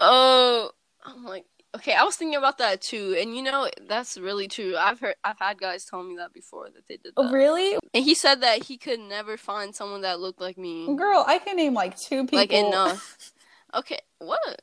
oh, 0.00 0.70
I'm 1.04 1.24
like 1.24 1.44
Okay, 1.76 1.92
I 1.92 2.04
was 2.04 2.16
thinking 2.16 2.38
about 2.38 2.56
that 2.56 2.80
too, 2.80 3.14
and 3.20 3.36
you 3.36 3.42
know 3.42 3.68
that's 3.86 4.16
really 4.16 4.48
true. 4.48 4.76
I've 4.78 4.98
heard, 4.98 5.16
I've 5.22 5.38
had 5.38 5.60
guys 5.60 5.84
tell 5.84 6.02
me 6.02 6.16
that 6.16 6.32
before 6.32 6.70
that 6.70 6.88
they 6.88 6.96
did. 6.96 7.12
Oh, 7.18 7.24
that. 7.24 7.28
Oh, 7.28 7.32
really? 7.34 7.76
And 7.92 8.02
he 8.02 8.14
said 8.14 8.40
that 8.40 8.64
he 8.64 8.78
could 8.78 8.98
never 8.98 9.36
find 9.36 9.74
someone 9.74 10.00
that 10.00 10.18
looked 10.18 10.40
like 10.40 10.56
me. 10.56 10.86
Girl, 10.96 11.22
I 11.26 11.38
can 11.38 11.56
name 11.56 11.74
like 11.74 11.98
two 11.98 12.24
people. 12.24 12.38
Like 12.38 12.52
enough. 12.52 13.18
okay, 13.74 13.98
what? 14.20 14.62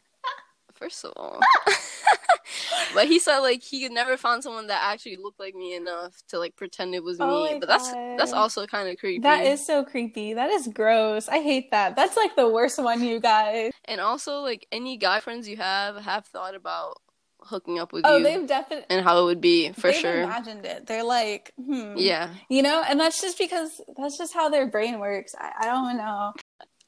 First 0.73 1.05
of 1.05 1.13
all, 1.15 1.39
but 2.93 3.07
he 3.07 3.19
said 3.19 3.39
like 3.39 3.61
he 3.63 3.83
could 3.83 3.91
never 3.91 4.17
find 4.17 4.43
someone 4.43 4.67
that 4.67 4.81
actually 4.83 5.17
looked 5.17 5.39
like 5.39 5.55
me 5.55 5.75
enough 5.75 6.21
to 6.29 6.39
like 6.39 6.55
pretend 6.55 6.95
it 6.95 7.03
was 7.03 7.17
oh 7.19 7.45
me. 7.45 7.59
But 7.59 7.69
God. 7.69 7.79
that's 7.79 7.91
that's 8.17 8.33
also 8.33 8.65
kind 8.65 8.89
of 8.89 8.97
creepy. 8.97 9.21
That 9.21 9.45
is 9.45 9.65
so 9.65 9.83
creepy. 9.83 10.33
That 10.33 10.49
is 10.49 10.67
gross. 10.67 11.27
I 11.29 11.41
hate 11.41 11.71
that. 11.71 11.95
That's 11.95 12.17
like 12.17 12.35
the 12.35 12.49
worst 12.49 12.81
one, 12.81 13.03
you 13.03 13.19
guys. 13.19 13.71
And 13.85 14.01
also, 14.01 14.39
like 14.39 14.67
any 14.71 14.97
guy 14.97 15.19
friends 15.19 15.47
you 15.47 15.57
have 15.57 15.97
have 15.97 16.25
thought 16.25 16.55
about 16.55 16.97
hooking 17.45 17.79
up 17.79 17.93
with 17.93 18.05
oh, 18.05 18.17
you. 18.17 18.23
they've 18.23 18.47
definitely 18.47 18.85
and 18.89 19.03
how 19.03 19.21
it 19.21 19.25
would 19.25 19.41
be 19.41 19.71
for 19.73 19.91
they've 19.91 19.95
sure. 19.95 20.21
Imagined 20.21 20.65
it. 20.65 20.85
They're 20.87 21.03
like, 21.03 21.53
hmm. 21.63 21.93
yeah, 21.97 22.33
you 22.49 22.61
know, 22.61 22.83
and 22.87 22.99
that's 22.99 23.21
just 23.21 23.37
because 23.37 23.81
that's 23.97 24.17
just 24.17 24.33
how 24.33 24.49
their 24.49 24.67
brain 24.67 24.99
works. 24.99 25.35
I, 25.37 25.51
I 25.61 25.65
don't 25.65 25.97
know. 25.97 26.33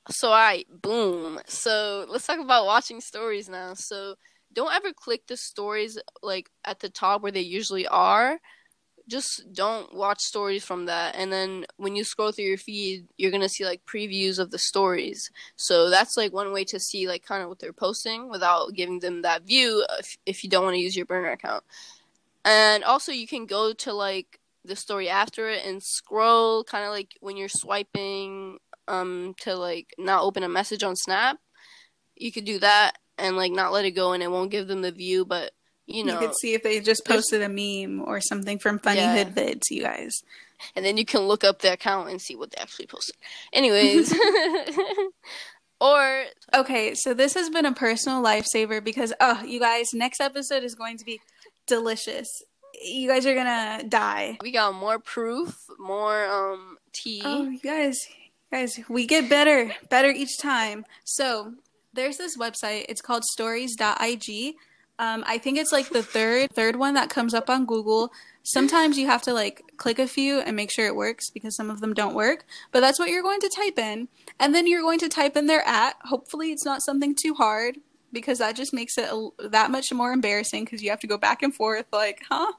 So, 0.10 0.30
all 0.30 0.36
right, 0.36 0.68
boom. 0.82 1.40
So 1.48 2.06
let's 2.10 2.28
talk 2.28 2.40
about 2.40 2.66
watching 2.66 3.02
stories 3.02 3.50
now. 3.50 3.74
So 3.74 4.16
don't 4.54 4.74
ever 4.74 4.94
click 4.94 5.28
the 5.28 5.38
stories 5.38 5.98
like 6.22 6.50
at 6.64 6.80
the 6.80 6.90
top 6.90 7.22
where 7.22 7.32
they 7.32 7.42
usually 7.42 7.88
are 7.88 8.40
just 9.08 9.44
don't 9.54 9.94
watch 9.94 10.20
stories 10.20 10.66
from 10.66 10.86
that 10.86 11.16
and 11.16 11.32
then 11.32 11.66
when 11.78 11.96
you 11.96 12.04
scroll 12.04 12.32
through 12.32 12.46
your 12.46 12.58
feed 12.58 13.06
you're 13.18 13.32
gonna 13.32 13.50
see 13.50 13.66
like 13.66 13.86
previews 13.86 14.40
of 14.40 14.50
the 14.52 14.58
stories 14.58 15.30
so 15.56 15.90
that's 15.90 16.18
like 16.18 16.34
one 16.34 16.52
way 16.52 16.64
to 16.64 16.80
see 16.80 17.08
like 17.08 17.24
kind 17.24 17.44
of 17.44 17.50
what 17.50 17.60
they're 17.60 17.74
posting 17.74 18.30
without 18.30 18.74
giving 18.74 19.00
them 19.00 19.22
that 19.22 19.44
view 19.44 19.86
if, 20.00 20.18
if 20.26 20.44
you 20.44 20.50
don't 20.50 20.64
want 20.64 20.74
to 20.76 20.82
use 20.82 20.96
your 20.96 21.06
burner 21.06 21.30
account 21.30 21.64
and 22.44 22.84
also 22.84 23.12
you 23.12 23.28
can 23.28 23.46
go 23.46 23.74
to 23.74 23.94
like 23.94 24.40
the 24.64 24.76
story 24.76 25.08
after 25.08 25.50
it 25.50 25.64
and 25.64 25.84
scroll 25.84 26.64
kind 26.64 26.84
of 26.84 26.90
like 26.90 27.16
when 27.20 27.38
you're 27.38 27.48
swiping 27.48 28.58
um 28.88 29.36
to 29.42 29.56
like 29.56 29.94
not 29.98 30.24
open 30.24 30.44
a 30.44 30.50
message 30.50 30.84
on 30.84 30.96
Snap. 30.96 31.38
You 32.16 32.32
could 32.32 32.46
do 32.46 32.60
that 32.60 32.94
and 33.18 33.38
like 33.38 33.52
not 33.52 33.72
let 33.72 33.86
it 33.86 33.92
go 33.92 34.14
and 34.14 34.22
it 34.24 34.32
won't 34.32 34.52
give 34.52 34.68
them 34.68 34.82
the 34.82 34.92
view, 34.92 35.26
but 35.26 35.52
you 35.88 36.04
know, 36.04 36.14
you 36.14 36.28
could 36.28 36.36
see 36.36 36.54
if 36.54 36.64
they 36.64 36.80
just 36.80 37.06
posted 37.06 37.42
a 37.42 37.50
meme 37.50 38.02
or 38.02 38.20
something 38.20 38.58
from 38.58 38.80
Funny 38.80 38.98
Yeah. 38.98 39.24
Hood 39.24 39.36
Vids, 39.36 39.70
you 39.70 39.84
guys. 39.84 40.12
and 40.76 40.84
then 40.84 40.98
you 40.98 41.06
can 41.06 41.22
look 41.22 41.44
up 41.44 41.60
the 41.60 41.74
account 41.74 42.10
and 42.10 42.20
see 42.22 42.36
what 42.36 42.52
they 42.52 42.62
actually 42.62 42.88
posted. 42.88 43.16
Anyways, 43.54 44.12
or 45.82 46.24
Okay, 46.54 46.96
so 46.96 47.14
this 47.14 47.34
has 47.34 47.50
been 47.50 47.66
a 47.66 47.74
personal 47.74 48.24
lifesaver 48.24 48.84
because, 48.84 49.14
oh, 49.20 49.44
you 49.44 49.60
guys, 49.60 49.94
next 49.94 50.22
episode 50.22 50.64
is 50.64 50.74
going 50.76 50.98
to 50.98 51.06
be 51.06 51.20
delicious. 51.68 52.42
You 52.84 53.08
guys 53.08 53.26
are 53.26 53.36
gonna 53.36 53.84
die. 53.88 54.38
we 54.42 54.52
got 54.52 54.74
more 54.74 55.00
proof, 55.00 55.56
more 55.80 56.26
um 56.26 56.78
tea. 56.94 57.22
Oh, 57.24 57.44
you 57.44 57.60
guys, 57.60 58.08
guys, 58.56 58.80
we 58.88 59.06
get 59.06 59.30
better, 59.30 59.74
better 59.90 60.10
each 60.10 60.38
time. 60.40 60.86
So 61.04 61.56
there's 61.94 62.16
this 62.16 62.38
website. 62.38 62.86
It's 62.88 63.02
called 63.02 63.26
Stories.ig. 63.26 64.56
Um, 64.98 65.26
I 65.28 65.38
think 65.40 65.58
it's 65.58 65.74
like 65.74 65.90
the 65.90 66.02
third 66.02 66.52
third 66.54 66.78
one 66.78 66.94
that 66.94 67.10
comes 67.10 67.34
up 67.34 67.50
on 67.50 67.66
Google. 67.66 68.14
Sometimes 68.44 68.98
you 68.98 69.08
have 69.08 69.22
to 69.24 69.34
like 69.34 69.62
click 69.76 70.00
a 70.00 70.08
few 70.08 70.40
and 70.40 70.56
make 70.56 70.72
sure 70.72 70.88
it 70.88 70.96
works 70.96 71.30
because 71.32 71.54
some 71.54 71.70
of 71.70 71.82
them 71.82 71.94
don't 71.94 72.16
work. 72.16 72.46
But 72.72 72.80
that's 72.80 72.98
what 72.98 73.10
you're 73.10 73.22
going 73.22 73.42
to 73.42 73.52
type 73.54 73.78
in, 73.78 74.08
and 74.40 74.56
then 74.56 74.68
you're 74.68 74.82
going 74.82 75.00
to 75.00 75.10
type 75.10 75.36
in 75.36 75.48
their 75.48 75.68
at. 75.68 75.98
Hopefully, 76.06 76.54
it's 76.54 76.64
not 76.64 76.82
something 76.82 77.14
too 77.14 77.34
hard 77.34 77.80
because 78.16 78.40
that 78.40 78.56
just 78.56 78.74
makes 78.74 78.98
it 78.98 79.08
a, 79.12 79.30
that 79.50 79.70
much 79.70 79.94
more 79.94 80.12
embarrassing 80.12 80.66
because 80.66 80.82
you 80.82 80.90
have 80.90 81.00
to 81.02 81.08
go 81.08 81.20
back 81.20 81.44
and 81.44 81.54
forth 81.54 81.86
like, 81.94 82.24
huh? 82.28 82.52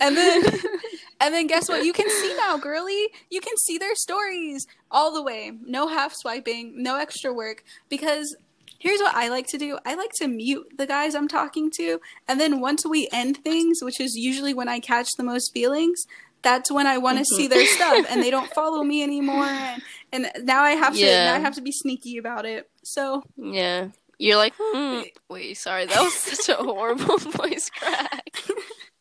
And 0.00 0.16
then 0.16 0.42
and 1.20 1.32
then 1.32 1.46
guess 1.46 1.68
what? 1.68 1.84
You 1.84 1.92
can 1.92 2.10
see 2.10 2.34
now, 2.36 2.58
girly. 2.58 3.06
You 3.30 3.40
can 3.40 3.56
see 3.58 3.78
their 3.78 3.94
stories 3.94 4.66
all 4.90 5.14
the 5.14 5.22
way. 5.22 5.52
No 5.64 5.86
half 5.86 6.12
swiping, 6.14 6.82
no 6.82 6.96
extra 6.96 7.32
work. 7.32 7.62
Because 7.88 8.34
here's 8.78 8.98
what 8.98 9.14
I 9.14 9.28
like 9.28 9.46
to 9.48 9.58
do 9.58 9.78
I 9.86 9.94
like 9.94 10.10
to 10.16 10.26
mute 10.26 10.72
the 10.76 10.86
guys 10.86 11.14
I'm 11.14 11.28
talking 11.28 11.70
to. 11.76 12.00
And 12.26 12.40
then 12.40 12.60
once 12.60 12.84
we 12.84 13.08
end 13.12 13.36
things, 13.44 13.78
which 13.82 14.00
is 14.00 14.16
usually 14.16 14.54
when 14.54 14.68
I 14.68 14.80
catch 14.80 15.08
the 15.16 15.22
most 15.24 15.52
feelings, 15.52 16.02
that's 16.42 16.70
when 16.72 16.86
I 16.86 16.98
want 16.98 17.18
to 17.18 17.24
see 17.24 17.46
their 17.46 17.62
mm-hmm. 17.62 17.74
stuff 17.74 18.06
and 18.10 18.22
they 18.22 18.30
don't 18.30 18.50
follow 18.54 18.82
me 18.82 19.02
anymore. 19.02 19.44
And, 19.44 19.82
and 20.12 20.46
now 20.46 20.62
I 20.62 20.72
have 20.72 20.94
to 20.94 21.00
Yeah. 21.00 21.26
now 21.26 21.34
I 21.34 21.38
have 21.38 21.54
to 21.54 21.60
be 21.60 21.72
sneaky 21.72 22.16
about 22.16 22.46
it. 22.46 22.68
So 22.82 23.22
Yeah. 23.36 23.88
You're 24.20 24.36
like, 24.36 24.52
hmm. 24.58 25.00
Wait, 25.30 25.56
sorry, 25.56 25.86
that 25.86 26.02
was 26.02 26.12
such 26.12 26.50
a 26.50 26.62
horrible 26.62 27.16
voice 27.18 27.70
crack. 27.70 28.30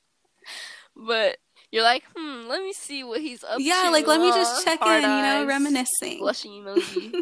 but 0.96 1.38
you're 1.72 1.84
like, 1.84 2.04
hmm, 2.16 2.48
let 2.48 2.62
me 2.62 2.72
see 2.72 3.04
what 3.04 3.20
he's 3.20 3.44
up 3.44 3.58
to. 3.58 3.64
yeah, 3.64 3.90
like 3.92 4.08
let 4.08 4.22
me 4.22 4.30
just 4.30 4.64
check 4.64 4.80
Hard 4.80 5.04
in, 5.04 5.10
you 5.10 5.22
know, 5.22 5.46
reminiscing. 5.46 6.20
Blushing 6.20 6.64
emoji. 6.64 7.14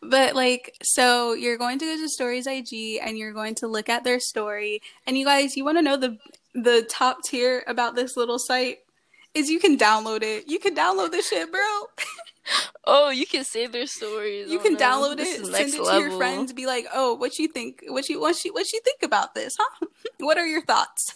But 0.00 0.34
like, 0.34 0.74
so 0.82 1.34
you're 1.34 1.58
going 1.58 1.78
to 1.78 1.84
go 1.84 1.96
to 1.96 2.08
Stories 2.08 2.48
IG 2.48 2.98
and 3.00 3.16
you're 3.16 3.32
going 3.32 3.54
to 3.56 3.68
look 3.68 3.88
at 3.88 4.02
their 4.02 4.18
story. 4.18 4.80
And 5.06 5.16
you 5.16 5.24
guys, 5.24 5.56
you 5.56 5.64
want 5.64 5.78
to 5.78 5.82
know 5.82 5.96
the 5.96 6.18
the 6.54 6.84
top 6.90 7.18
tier 7.24 7.62
about 7.68 7.94
this 7.94 8.16
little 8.16 8.40
site 8.40 8.78
is 9.34 9.50
you 9.50 9.60
can 9.60 9.78
download 9.78 10.24
it. 10.24 10.48
You 10.48 10.58
can 10.58 10.74
download 10.74 11.12
this 11.12 11.28
shit, 11.28 11.52
bro. 11.52 11.60
Oh, 12.84 13.10
you 13.10 13.26
can 13.26 13.44
save 13.44 13.72
their 13.72 13.86
stories. 13.86 14.50
You 14.50 14.58
Oh, 14.58 14.62
can 14.62 14.74
no. 14.74 14.78
download 14.78 15.16
This 15.16 15.40
it, 15.40 15.46
send 15.46 15.68
it 15.70 15.76
to 15.76 15.82
level. 15.82 16.00
your 16.08 16.16
friends, 16.18 16.52
be 16.52 16.66
like, 16.66 16.86
"Oh, 16.92 17.14
what 17.14 17.38
you 17.38 17.48
think? 17.48 17.82
What 17.88 18.08
you 18.08 18.20
what 18.20 18.44
you 18.44 18.52
what 18.52 18.72
you 18.72 18.80
think 18.84 19.02
about 19.02 19.34
this? 19.34 19.56
Huh? 19.58 19.86
what 20.18 20.38
are 20.38 20.46
your 20.46 20.62
thoughts?" 20.62 21.14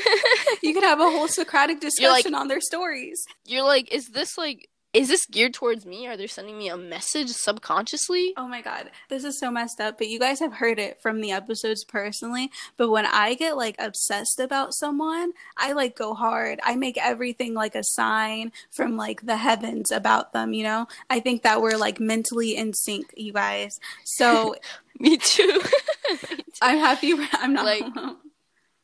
you 0.62 0.74
could 0.74 0.82
have 0.84 1.00
a 1.00 1.04
whole 1.04 1.28
Socratic 1.28 1.78
You're 1.98 2.10
like- 2.10 2.18
discussion 2.24 2.34
on 2.34 2.48
their 2.48 2.60
stories. 2.60 3.24
You're 3.44 3.62
like, 3.64 3.92
is 3.92 4.08
this 4.08 4.36
like, 4.38 4.68
is 4.94 5.08
this 5.08 5.26
geared 5.26 5.52
towards 5.54 5.84
me? 5.84 6.06
Are 6.06 6.16
they 6.16 6.26
sending 6.26 6.56
me 6.56 6.68
a 6.68 6.76
message 6.76 7.28
subconsciously? 7.28 8.32
Oh 8.36 8.48
my 8.48 8.62
god, 8.62 8.90
this 9.08 9.22
is 9.24 9.38
so 9.38 9.50
messed 9.50 9.80
up. 9.80 9.98
But 9.98 10.08
you 10.08 10.18
guys 10.18 10.40
have 10.40 10.54
heard 10.54 10.78
it 10.78 10.98
from 11.02 11.20
the 11.20 11.30
episodes 11.32 11.84
personally. 11.84 12.50
But 12.76 12.88
when 12.90 13.04
I 13.06 13.34
get 13.34 13.56
like 13.56 13.76
obsessed 13.78 14.40
about 14.40 14.74
someone, 14.74 15.32
I 15.56 15.72
like 15.72 15.96
go 15.96 16.14
hard. 16.14 16.58
I 16.62 16.74
make 16.76 16.96
everything 16.96 17.52
like 17.54 17.74
a 17.74 17.84
sign 17.84 18.50
from 18.70 18.96
like 18.96 19.26
the 19.26 19.36
heavens 19.36 19.90
about 19.90 20.32
them, 20.32 20.52
you 20.54 20.62
know? 20.64 20.86
I 21.10 21.20
think 21.20 21.42
that 21.42 21.60
we're 21.60 21.76
like 21.76 22.00
mentally 22.00 22.56
in 22.56 22.72
sync, 22.72 23.06
you 23.16 23.32
guys. 23.32 23.78
So 24.04 24.54
Me 25.00 25.16
too. 25.16 25.60
I'm 26.60 26.78
happy 26.78 27.14
I'm 27.34 27.52
not 27.52 27.64
Like- 27.64 27.82
alone. 27.82 28.16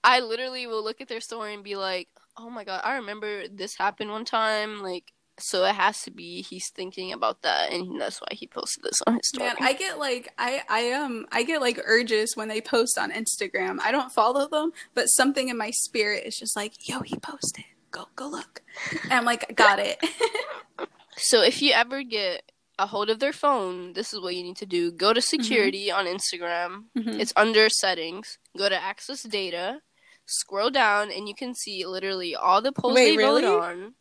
I 0.05 0.21
literally 0.21 0.67
will 0.67 0.85
look 0.85 1.01
at 1.01 1.09
their 1.09 1.23
story 1.23 1.55
and 1.55 1.65
be 1.65 1.77
like, 1.77 2.09
"Oh 2.37 2.51
my 2.51 2.63
god, 2.65 2.83
I 2.85 2.97
remember 2.97 3.49
this 3.49 3.75
happened 3.79 4.11
one 4.11 4.27
time." 4.27 4.83
Like, 4.83 5.14
so 5.39 5.65
it 5.65 5.75
has 5.75 6.03
to 6.03 6.11
be 6.11 6.43
he's 6.43 6.71
thinking 6.71 7.13
about 7.13 7.43
that, 7.43 7.73
and 7.73 8.01
that's 8.01 8.21
why 8.21 8.29
he 8.33 8.47
posted 8.47 8.85
this 8.85 9.01
on 9.07 9.15
his 9.15 9.29
story. 9.29 9.49
Man, 9.49 9.57
I 9.61 9.73
get 9.73 9.99
like 9.99 10.33
I 10.39 10.63
I 10.69 10.93
um 10.93 11.27
I 11.33 11.43
get 11.43 11.61
like 11.61 11.81
urges 11.85 12.37
when 12.37 12.49
they 12.49 12.61
post 12.61 12.99
on 12.99 13.11
Instagram. 13.11 13.79
I 13.81 13.91
don't 13.91 14.13
follow 14.13 14.49
them, 14.49 14.73
but 14.95 15.07
something 15.07 15.49
in 15.49 15.57
my 15.57 15.71
spirit 15.71 16.25
is 16.25 16.37
just 16.37 16.57
like, 16.57 16.89
"Yo, 16.89 17.01
he 17.01 17.17
posted. 17.17 17.65
Go 17.91 18.07
go 18.17 18.29
look." 18.29 18.63
And 19.05 19.13
I'm 19.13 19.25
like, 19.25 19.57
"Got 19.57 19.79
it." 19.81 19.99
so 21.17 21.43
if 21.43 21.63
you 21.63 21.73
ever 21.73 22.03
get 22.03 22.51
a 22.79 22.87
hold 22.87 23.09
of 23.11 23.21
their 23.21 23.33
phone, 23.33 23.93
this 23.93 24.13
is 24.13 24.21
what 24.21 24.35
you 24.35 24.43
need 24.43 24.57
to 24.59 24.67
do: 24.67 24.93
go 24.93 25.13
to 25.13 25.21
security 25.21 25.91
on 25.91 26.07
Instagram. 26.07 26.85
Mhm. 26.97 27.19
It's 27.19 27.33
under 27.37 27.69
settings. 27.69 28.39
Go 28.57 28.69
to 28.69 28.81
access 28.81 29.23
data. 29.23 29.81
Scroll 30.27 30.71
down, 30.71 31.11
and 31.11 31.29
you 31.29 31.35
can 31.35 31.55
see 31.55 31.85
literally 31.85 32.35
all 32.35 32.63
the 32.63 32.73
posts 32.73 32.95
Wait, 32.95 33.11
they 33.11 33.17
really? 33.17 33.43
vote 33.43 33.61
on. 33.63 33.95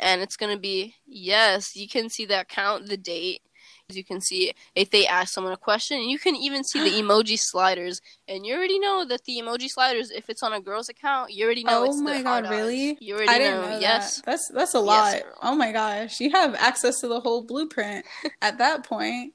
And 0.00 0.20
it's 0.20 0.36
gonna 0.36 0.58
be 0.58 0.94
yes. 1.06 1.74
You 1.76 1.88
can 1.88 2.08
see 2.08 2.26
the 2.26 2.40
account, 2.40 2.88
the 2.88 2.96
date. 2.96 3.42
You 3.88 4.02
can 4.02 4.20
see 4.20 4.52
if 4.74 4.90
they 4.90 5.06
ask 5.06 5.32
someone 5.32 5.52
a 5.52 5.56
question. 5.56 6.00
You 6.08 6.18
can 6.18 6.34
even 6.34 6.64
see 6.64 6.82
the 6.82 6.96
emoji 7.02 7.38
sliders, 7.38 8.00
and 8.26 8.44
you 8.44 8.54
already 8.54 8.80
know 8.80 9.04
that 9.04 9.24
the 9.24 9.40
emoji 9.40 9.68
sliders. 9.70 10.10
If 10.10 10.28
it's 10.28 10.42
on 10.42 10.52
a 10.52 10.60
girl's 10.60 10.88
account, 10.88 11.32
you 11.32 11.44
already 11.44 11.62
know. 11.62 11.86
oh 11.88 12.02
my 12.02 12.20
god, 12.22 12.46
eyes. 12.46 12.50
really? 12.50 12.98
You 13.00 13.14
already 13.14 13.30
I 13.30 13.38
didn't 13.38 13.60
know. 13.62 13.70
know, 13.70 13.78
yes. 13.78 14.16
that. 14.16 14.24
That's 14.26 14.48
that's 14.48 14.74
a 14.74 14.80
lot. 14.80 15.22
oh 15.42 15.54
my 15.54 15.70
gosh, 15.72 16.20
you 16.20 16.30
have 16.30 16.54
access 16.56 17.00
to 17.00 17.08
the 17.08 17.20
whole 17.20 17.42
blueprint 17.42 18.04
at 18.42 18.58
that 18.58 18.84
point. 18.84 19.34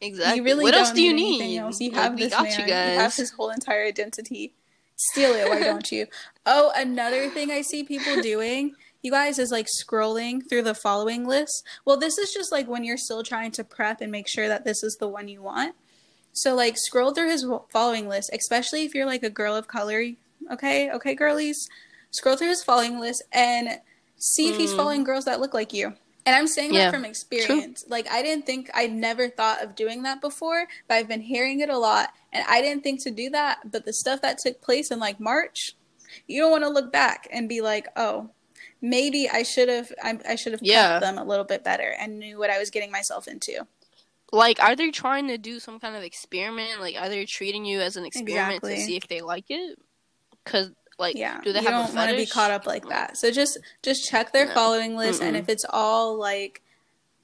Exactly. 0.00 0.36
You 0.38 0.42
really 0.44 0.64
what 0.64 0.74
else 0.74 0.90
do 0.92 1.02
you 1.02 1.12
need 1.12 1.58
else. 1.58 1.80
You 1.80 1.92
have 1.92 2.14
we 2.14 2.22
this 2.22 2.32
got 2.32 2.44
man. 2.44 2.60
you 2.60 2.66
You, 2.66 2.72
have 2.72 3.14
his 3.14 3.30
whole 3.30 3.50
entire 3.50 3.84
identity. 3.84 4.54
Steal 4.96 5.32
it, 5.32 5.48
why 5.48 5.60
don't 5.60 5.90
you? 5.92 6.06
Oh, 6.48 6.70
another 6.76 7.28
thing 7.30 7.50
I 7.50 7.62
see 7.62 7.82
people 7.82 8.22
doing, 8.22 8.76
you 9.06 9.10
guys, 9.12 9.38
is 9.38 9.50
like 9.50 9.66
scrolling 9.66 10.40
through 10.46 10.62
the 10.62 10.74
following 10.74 11.26
list. 11.26 11.64
Well, 11.86 11.96
this 11.96 12.18
is 12.18 12.34
just 12.34 12.52
like 12.52 12.68
when 12.68 12.84
you're 12.84 12.98
still 12.98 13.22
trying 13.22 13.52
to 13.52 13.64
prep 13.64 14.00
and 14.02 14.12
make 14.12 14.28
sure 14.28 14.48
that 14.48 14.64
this 14.64 14.82
is 14.82 14.96
the 15.00 15.08
one 15.08 15.28
you 15.28 15.40
want. 15.40 15.74
So 16.32 16.54
like 16.54 16.76
scroll 16.76 17.14
through 17.14 17.30
his 17.30 17.46
following 17.72 18.08
list, 18.08 18.28
especially 18.32 18.84
if 18.84 18.94
you're 18.94 19.06
like 19.06 19.22
a 19.22 19.30
girl 19.30 19.56
of 19.56 19.68
color. 19.68 20.04
Okay, 20.52 20.90
okay, 20.90 21.14
girlies, 21.14 21.56
scroll 22.10 22.36
through 22.36 22.48
his 22.48 22.62
following 22.62 23.00
list 23.00 23.24
and 23.32 23.80
see 24.18 24.48
if 24.50 24.56
he's 24.56 24.72
Mm. 24.72 24.76
following 24.76 25.04
girls 25.04 25.24
that 25.24 25.40
look 25.40 25.54
like 25.54 25.72
you. 25.72 25.94
And 26.26 26.34
I'm 26.34 26.46
saying 26.48 26.74
Yeah, 26.74 26.90
that 26.90 26.90
from 26.90 27.04
experience. 27.04 27.84
Like 27.88 28.10
I 28.10 28.20
didn't 28.20 28.46
think 28.46 28.70
I'd 28.74 28.92
never 28.92 29.28
thought 29.28 29.62
of 29.62 29.76
doing 29.76 30.02
that 30.02 30.20
before, 30.20 30.66
but 30.88 30.94
I've 30.96 31.08
been 31.08 31.20
hearing 31.20 31.60
it 31.60 31.68
a 31.70 31.78
lot 31.78 32.10
and 32.32 32.44
I 32.48 32.60
didn't 32.60 32.82
think 32.82 33.02
to 33.04 33.10
do 33.10 33.30
that, 33.30 33.70
but 33.70 33.84
the 33.84 33.92
stuff 33.92 34.20
that 34.22 34.38
took 34.38 34.60
place 34.60 34.90
in 34.90 34.98
like 34.98 35.20
March, 35.20 35.74
you 36.26 36.40
don't 36.42 36.50
want 36.50 36.64
to 36.64 36.68
look 36.70 36.90
back 36.92 37.28
and 37.30 37.48
be 37.48 37.60
like, 37.60 37.86
"Oh, 37.96 38.30
maybe 38.80 39.28
I 39.28 39.42
should 39.42 39.68
have 39.68 39.92
I, 40.02 40.18
I 40.28 40.34
should 40.36 40.52
have 40.52 40.62
Yeah. 40.62 40.98
them 41.00 41.18
a 41.18 41.24
little 41.24 41.44
bit 41.44 41.62
better 41.64 41.94
and 41.98 42.18
knew 42.18 42.38
what 42.38 42.50
I 42.50 42.58
was 42.58 42.70
getting 42.70 42.90
myself 42.90 43.28
into." 43.28 43.66
Like, 44.32 44.60
are 44.62 44.74
they 44.74 44.90
trying 44.90 45.28
to 45.28 45.38
do 45.38 45.60
some 45.60 45.78
kind 45.78 45.94
of 45.94 46.02
experiment? 46.02 46.80
Like, 46.80 46.96
are 47.00 47.08
they 47.08 47.24
treating 47.26 47.64
you 47.64 47.80
as 47.80 47.96
an 47.96 48.04
experiment 48.04 48.56
Exactly. 48.56 48.74
to 48.74 48.80
see 48.80 48.96
if 48.96 49.06
they 49.06 49.20
like 49.20 49.44
it? 49.50 49.78
Because, 50.44 50.70
like, 50.98 51.16
yeah 51.16 51.40
do 51.42 51.52
they 51.52 51.60
you 51.60 51.66
have 51.66 51.86
don't 51.86 51.94
want 51.96 52.10
to 52.10 52.16
be 52.16 52.26
caught 52.26 52.50
up 52.50 52.66
like 52.66 52.88
that 52.88 53.16
so 53.16 53.30
just 53.30 53.58
just 53.82 54.08
check 54.08 54.32
their 54.32 54.46
No. 54.46 54.54
following 54.54 54.96
list 54.96 55.20
and 55.22 55.36
Mm-mm. 55.36 55.40
if 55.40 55.48
it's 55.48 55.64
all 55.70 56.18
like 56.18 56.62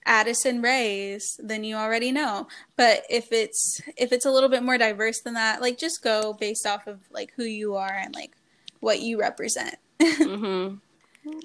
Addison 0.05 0.61
Raes 0.63 1.39
then 1.43 1.65
you 1.65 1.77
already 1.77 2.13
know 2.13 2.49
but 2.77 3.05
if 3.09 3.33
it's 3.33 3.81
if 3.97 4.13
it's 4.13 4.27
a 4.27 4.31
little 4.31 4.49
bit 4.49 4.63
more 4.63 4.77
diverse 4.77 5.21
than 5.21 5.35
that 5.35 5.61
like 5.61 5.79
just 5.79 6.03
go 6.03 6.33
based 6.35 6.67
off 6.67 6.87
of 6.87 7.01
like 7.11 7.33
who 7.37 7.45
you 7.45 7.75
are 7.77 7.93
and 7.93 8.15
like 8.15 8.33
what 8.81 9.01
you 9.01 9.19
represent 9.19 9.77
hmm 10.03 10.75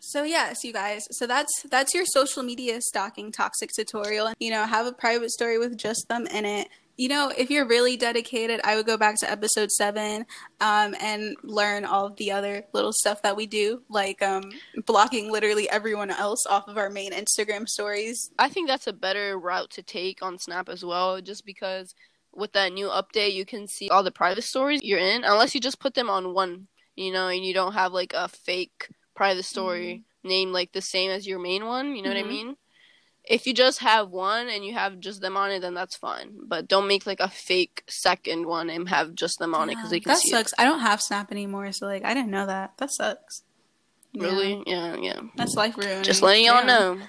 so 0.02 0.24
yes 0.24 0.64
you 0.64 0.74
guys. 0.74 1.08
So 1.12 1.28
that's 1.28 1.64
that's 1.70 1.94
your 1.94 2.06
social 2.06 2.44
media 2.44 2.80
stalking 2.82 3.32
toxic 3.32 3.72
tutorial. 3.76 4.34
You 4.40 4.52
know 4.52 4.66
have 4.66 4.86
a 4.86 4.94
private 4.94 5.32
story 5.32 5.58
with 5.58 5.78
just 5.78 6.08
them 6.10 6.28
in 6.28 6.46
it. 6.46 6.70
You 6.98 7.10
know 7.10 7.32
if 7.38 7.52
you're 7.52 7.68
really 7.68 7.96
dedicated 7.96 8.60
i 8.64 8.76
would 8.76 8.88
go 8.88 8.98
back 8.98 9.20
to 9.20 9.30
episode 9.30 9.70
seven 9.70 10.26
um, 10.62 10.96
and 11.00 11.38
learn 11.44 11.86
all 11.86 12.08
of 12.08 12.16
the 12.16 12.32
other 12.32 12.64
little 12.74 12.92
stuff 12.92 13.22
that 13.22 13.36
we 13.36 13.46
do 13.46 13.84
like 13.88 14.24
um, 14.24 14.50
blocking 14.88 15.32
literally 15.32 15.70
everyone 15.70 16.10
else 16.10 16.44
off 16.50 16.68
of 16.68 16.76
our 16.76 16.90
main 16.90 17.12
instagram 17.12 17.68
stories. 17.68 18.32
I 18.40 18.50
think 18.50 18.68
that's 18.68 18.88
a 18.88 18.94
better 18.94 19.38
route 19.38 19.70
to 19.72 19.84
take 19.84 20.24
on 20.24 20.40
Snap 20.40 20.70
as 20.70 20.84
well, 20.84 21.22
just 21.22 21.46
because 21.46 21.94
with 22.34 22.54
that 22.54 22.74
new 22.74 22.88
update, 22.88 23.34
you 23.34 23.46
can 23.46 23.68
see 23.68 23.90
all 23.90 24.04
the 24.04 24.12
private 24.12 24.44
stories 24.44 24.82
you're 24.84 25.00
in, 25.00 25.24
unless 25.24 25.54
you 25.54 25.62
just 25.62 25.80
put 25.80 25.96
them 25.96 26.10
on 26.10 26.34
one, 26.34 26.68
you 26.96 27.12
know, 27.12 27.28
and 27.28 27.44
you 27.44 27.54
don't 27.54 27.74
have 27.74 27.92
like 27.92 28.14
a 28.16 28.28
fake 28.28 28.90
private 29.18 29.44
story 29.44 30.04
name 30.24 30.52
like 30.54 30.72
the 30.72 30.82
same 30.82 31.10
as 31.12 31.26
your 31.28 31.40
main 31.40 31.66
one. 31.66 31.96
You 31.96 32.02
know 32.04 32.10
what 32.10 32.18
I 32.18 32.24
Mhm. 32.24 32.28
mean? 32.28 32.58
If 33.24 33.46
you 33.46 33.54
just 33.54 33.80
have 33.80 34.10
one 34.10 34.48
and 34.48 34.64
you 34.64 34.74
have 34.74 35.00
just 35.00 35.20
them 35.22 35.36
on 35.36 35.52
it, 35.52 35.60
then 35.60 35.74
that's 35.74 35.98
fine. 35.98 36.38
But 36.48 36.68
don't 36.68 36.88
make 36.88 37.06
like 37.06 37.20
a 37.20 37.28
fake 37.28 37.84
second 37.90 38.46
one 38.46 38.70
and 38.70 38.88
have 38.88 39.16
just 39.16 39.40
them 39.40 39.54
on 39.54 39.70
it 39.70 39.76
because 39.76 39.90
they 39.90 40.00
can 40.00 40.14
that 40.14 40.22
sucks. 40.22 40.54
I 40.58 40.64
don't 40.64 40.80
have 40.80 41.02
Snap 41.02 41.32
anymore, 41.32 41.72
so 41.74 41.88
like 41.88 42.06
I 42.06 42.14
didn't 42.14 42.32
know 42.32 42.46
that. 42.46 42.78
That 42.78 42.92
sucks. 42.92 43.44
it. 44.14 44.22
Yeah. 44.22 44.24
Really? 44.24 44.64
Yeah, 44.66 44.96
yeah. 44.96 45.20
That's 45.36 45.56
life 45.56 45.78
ruining. 45.78 46.04
Just 46.04 46.22
letting 46.22 46.46
y'all 46.46 46.60
Yeah. 46.66 46.66
know. 46.66 47.08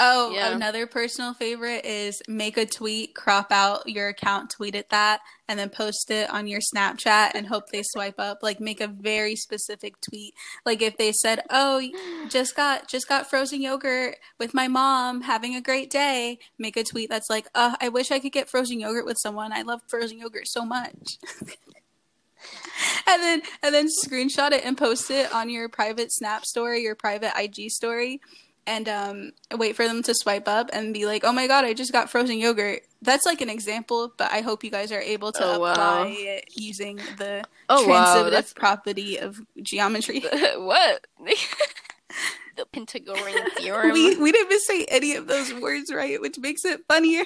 Oh, 0.00 0.30
Yeah. 0.30 0.54
another 0.54 0.86
personal 0.86 1.34
favorite 1.34 1.84
is 1.84 2.22
make 2.28 2.56
a 2.56 2.66
tweet, 2.66 3.14
crop 3.14 3.50
out 3.50 3.88
your 3.88 4.08
account, 4.08 4.50
tweet 4.50 4.74
at 4.74 4.90
that, 4.90 5.20
and 5.48 5.58
then 5.58 5.70
post 5.70 6.10
it 6.10 6.30
on 6.30 6.46
your 6.46 6.60
Snapchat 6.60 7.32
and 7.34 7.46
hope 7.46 7.70
they 7.70 7.82
swipe 7.82 8.18
up. 8.18 8.38
Like 8.42 8.60
make 8.60 8.80
a 8.80 8.86
very 8.86 9.34
specific 9.34 10.00
tweet. 10.00 10.34
Like 10.64 10.82
if 10.82 10.96
they 10.96 11.12
said, 11.12 11.42
"Oh, 11.50 11.82
just 12.28 12.54
got 12.54 12.86
just 12.88 13.08
got 13.08 13.28
frozen 13.28 13.60
yogurt 13.62 14.16
with 14.38 14.54
my 14.54 14.68
mom, 14.68 15.22
having 15.22 15.56
a 15.56 15.60
great 15.60 15.90
day." 15.90 16.38
Make 16.58 16.76
a 16.76 16.84
tweet 16.84 17.10
that's 17.10 17.30
like, 17.30 17.48
"Uh, 17.54 17.76
I 17.80 17.88
wish 17.88 18.10
I 18.10 18.18
could 18.20 18.32
get 18.32 18.48
frozen 18.50 18.80
yogurt 18.80 19.06
with 19.06 19.18
someone. 19.18 19.52
I 19.52 19.62
love 19.62 19.80
frozen 19.88 20.18
yogurt 20.18 20.46
so 20.48 20.64
much." 20.64 21.18
and 23.06 23.22
then 23.22 23.42
and 23.62 23.74
then 23.74 23.88
screenshot 24.04 24.52
it 24.52 24.64
and 24.64 24.76
post 24.78 25.10
it 25.10 25.32
on 25.34 25.50
your 25.50 25.68
private 25.68 26.12
Snap 26.12 26.44
story, 26.44 26.82
your 26.82 26.94
private 26.94 27.32
IG 27.36 27.70
story 27.70 28.20
and 28.68 28.88
um, 28.88 29.32
wait 29.56 29.74
for 29.74 29.86
them 29.88 30.02
to 30.04 30.14
swipe 30.14 30.46
up 30.46 30.68
and 30.72 30.92
be 30.94 31.06
like, 31.06 31.24
"Oh 31.24 31.32
my 31.32 31.46
god, 31.48 31.64
I 31.64 31.72
just 31.72 31.90
got 31.92 32.10
frozen 32.10 32.38
yogurt." 32.38 32.82
That's 33.02 33.24
like 33.26 33.40
an 33.40 33.48
example, 33.48 34.12
but 34.16 34.30
I 34.30 34.40
hope 34.42 34.62
you 34.62 34.70
guys 34.70 34.92
are 34.92 35.00
able 35.00 35.32
to 35.32 35.44
Oh, 35.44 35.60
wow. 35.60 35.72
apply 35.72 36.06
it 36.08 36.44
using 36.54 36.96
the 37.16 37.44
Oh 37.68 37.84
transitive 37.84 38.32
that's 38.32 38.52
property 38.52 39.18
of 39.18 39.40
geometry. 39.62 40.20
what? 40.56 41.06
the 42.56 42.66
Pythagorean 42.72 43.46
theorem. 43.56 43.92
we 43.92 44.16
we 44.16 44.32
didn't 44.32 44.60
say 44.60 44.84
any 44.86 45.14
of 45.16 45.26
those 45.26 45.52
words 45.54 45.92
right, 45.92 46.20
which 46.20 46.38
makes 46.38 46.64
it 46.64 46.80
funnier. 46.88 47.24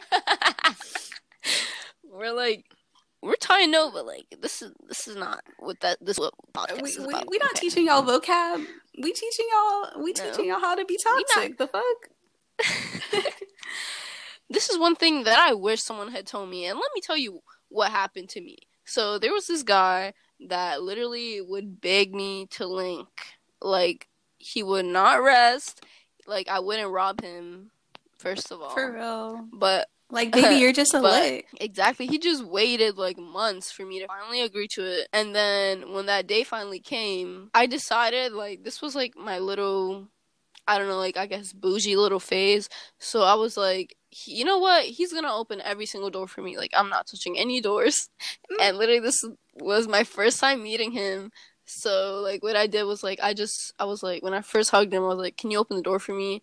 we're 2.04 2.32
like 2.32 2.64
we're 3.22 3.34
tying 3.36 3.70
but 3.70 4.04
like 4.04 4.26
this 4.40 4.62
is 4.62 4.72
this 4.88 5.06
is 5.08 5.16
not 5.16 5.42
what 5.58 5.78
that 5.80 5.96
this 6.00 6.18
what 6.18 6.34
podcast 6.52 6.82
We 6.82 6.90
is 6.90 6.98
we 6.98 7.04
about. 7.14 7.30
we 7.30 7.38
not 7.38 7.52
okay? 7.52 7.60
teaching 7.60 7.86
y'all 7.86 8.02
vocab. 8.02 8.66
We 9.00 9.12
teaching 9.12 9.46
y'all. 9.50 10.02
We 10.02 10.12
No. 10.12 10.24
teaching 10.30 10.46
y'all 10.46 10.60
how 10.60 10.74
to 10.74 10.84
be 10.84 10.98
toxic. 11.02 11.56
The 11.56 11.68
fuck. 11.68 12.08
this 14.50 14.68
is 14.68 14.78
one 14.78 14.96
thing 14.96 15.24
that 15.24 15.38
I 15.38 15.54
wish 15.54 15.82
someone 15.82 16.10
had 16.12 16.26
told 16.26 16.50
me, 16.50 16.66
and 16.66 16.78
let 16.78 16.90
me 16.94 17.00
tell 17.00 17.16
you 17.16 17.40
what 17.68 17.90
happened 17.90 18.28
to 18.30 18.40
me. 18.40 18.58
So 18.84 19.18
there 19.18 19.32
was 19.32 19.46
this 19.46 19.62
guy 19.62 20.12
that 20.48 20.82
literally 20.82 21.40
would 21.40 21.80
beg 21.80 22.14
me 22.14 22.46
to 22.50 22.66
link. 22.66 23.08
Like 23.60 24.08
he 24.38 24.62
would 24.62 24.84
not 24.84 25.22
rest. 25.22 25.84
Like 26.26 26.48
I 26.48 26.58
wouldn't 26.60 26.90
rob 26.90 27.20
him. 27.22 27.70
First 28.18 28.52
of 28.52 28.60
all, 28.60 28.70
For 28.70 28.92
real. 28.92 29.48
but 29.52 29.88
Like, 30.12 30.30
baby, 30.32 30.56
you're 30.56 30.74
just 30.74 30.92
a 30.94 31.00
lick. 31.00 31.48
Exactly. 31.58 32.06
He 32.06 32.18
just 32.18 32.44
waited 32.44 32.98
like 32.98 33.18
months 33.18 33.72
for 33.72 33.84
me 33.84 33.98
to 33.98 34.06
finally 34.06 34.42
agree 34.42 34.68
to 34.68 34.84
it. 34.84 35.08
And 35.12 35.34
then 35.34 35.92
when 35.92 36.06
that 36.06 36.26
day 36.26 36.44
finally 36.44 36.80
came, 36.80 37.50
I 37.54 37.66
decided 37.66 38.32
like 38.32 38.62
this 38.62 38.82
was 38.82 38.94
like 38.94 39.16
my 39.16 39.38
little 39.38 40.08
I 40.68 40.78
don't 40.78 40.86
know, 40.88 40.98
like 40.98 41.16
I 41.16 41.26
guess 41.26 41.52
bougie 41.52 41.96
little 41.96 42.20
phase. 42.20 42.68
So 42.98 43.22
I 43.22 43.34
was 43.34 43.56
like, 43.56 43.96
you 44.26 44.44
know 44.44 44.58
what? 44.58 44.84
He's 44.84 45.12
going 45.12 45.24
to 45.24 45.32
open 45.32 45.60
every 45.62 45.86
single 45.86 46.10
door 46.10 46.28
for 46.28 46.42
me. 46.42 46.58
Like 46.58 46.72
I'm 46.76 46.90
not 46.90 47.06
touching 47.06 47.38
any 47.38 47.60
doors. 47.60 48.10
Mm. 48.52 48.56
And 48.60 48.78
literally 48.78 49.00
this 49.00 49.24
was 49.54 49.88
my 49.88 50.04
first 50.04 50.38
time 50.38 50.62
meeting 50.62 50.92
him. 50.92 51.32
So 51.64 52.20
like 52.22 52.42
what 52.42 52.54
I 52.54 52.66
did 52.66 52.84
was 52.84 53.02
like 53.02 53.18
I 53.22 53.32
just 53.32 53.72
I 53.78 53.86
was 53.86 54.02
like 54.02 54.22
when 54.22 54.34
I 54.34 54.42
first 54.42 54.70
hugged 54.70 54.92
him 54.92 55.04
I 55.04 55.06
was 55.06 55.18
like, 55.18 55.38
"Can 55.38 55.50
you 55.50 55.58
open 55.58 55.78
the 55.78 55.82
door 55.82 55.98
for 55.98 56.12
me?" 56.12 56.42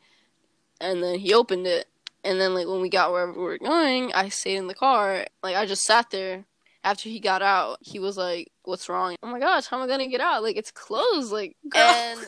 And 0.82 1.04
then 1.04 1.20
he 1.20 1.34
opened 1.34 1.68
it. 1.68 1.88
And 2.24 2.40
then 2.40 2.54
like 2.54 2.68
when 2.68 2.82
we 2.82 2.90
got 2.90 3.12
wherever 3.12 3.32
we 3.32 3.40
were 3.44 3.58
going, 3.58 4.12
I 4.14 4.30
stayed 4.30 4.58
in 4.58 4.68
the 4.68 4.74
car. 4.76 5.26
Like 5.44 5.56
I 5.56 5.66
just 5.66 5.84
sat 5.84 6.10
there. 6.12 6.46
After 6.84 7.10
he 7.10 7.20
got 7.20 7.42
out, 7.42 7.78
he 7.82 8.00
was 8.00 8.16
like, 8.18 8.52
"What's 8.64 8.88
wrong?" 8.88 9.16
Oh 9.22 9.28
my 9.28 9.40
gosh, 9.40 9.66
how 9.68 9.78
am 9.78 9.84
I 9.84 9.88
gonna 9.88 10.08
get 10.08 10.22
out? 10.22 10.44
Like 10.44 10.56
it's 10.56 10.72
closed. 10.72 11.32
Like 11.32 11.58
Girl. 11.70 11.82
and 11.82 12.20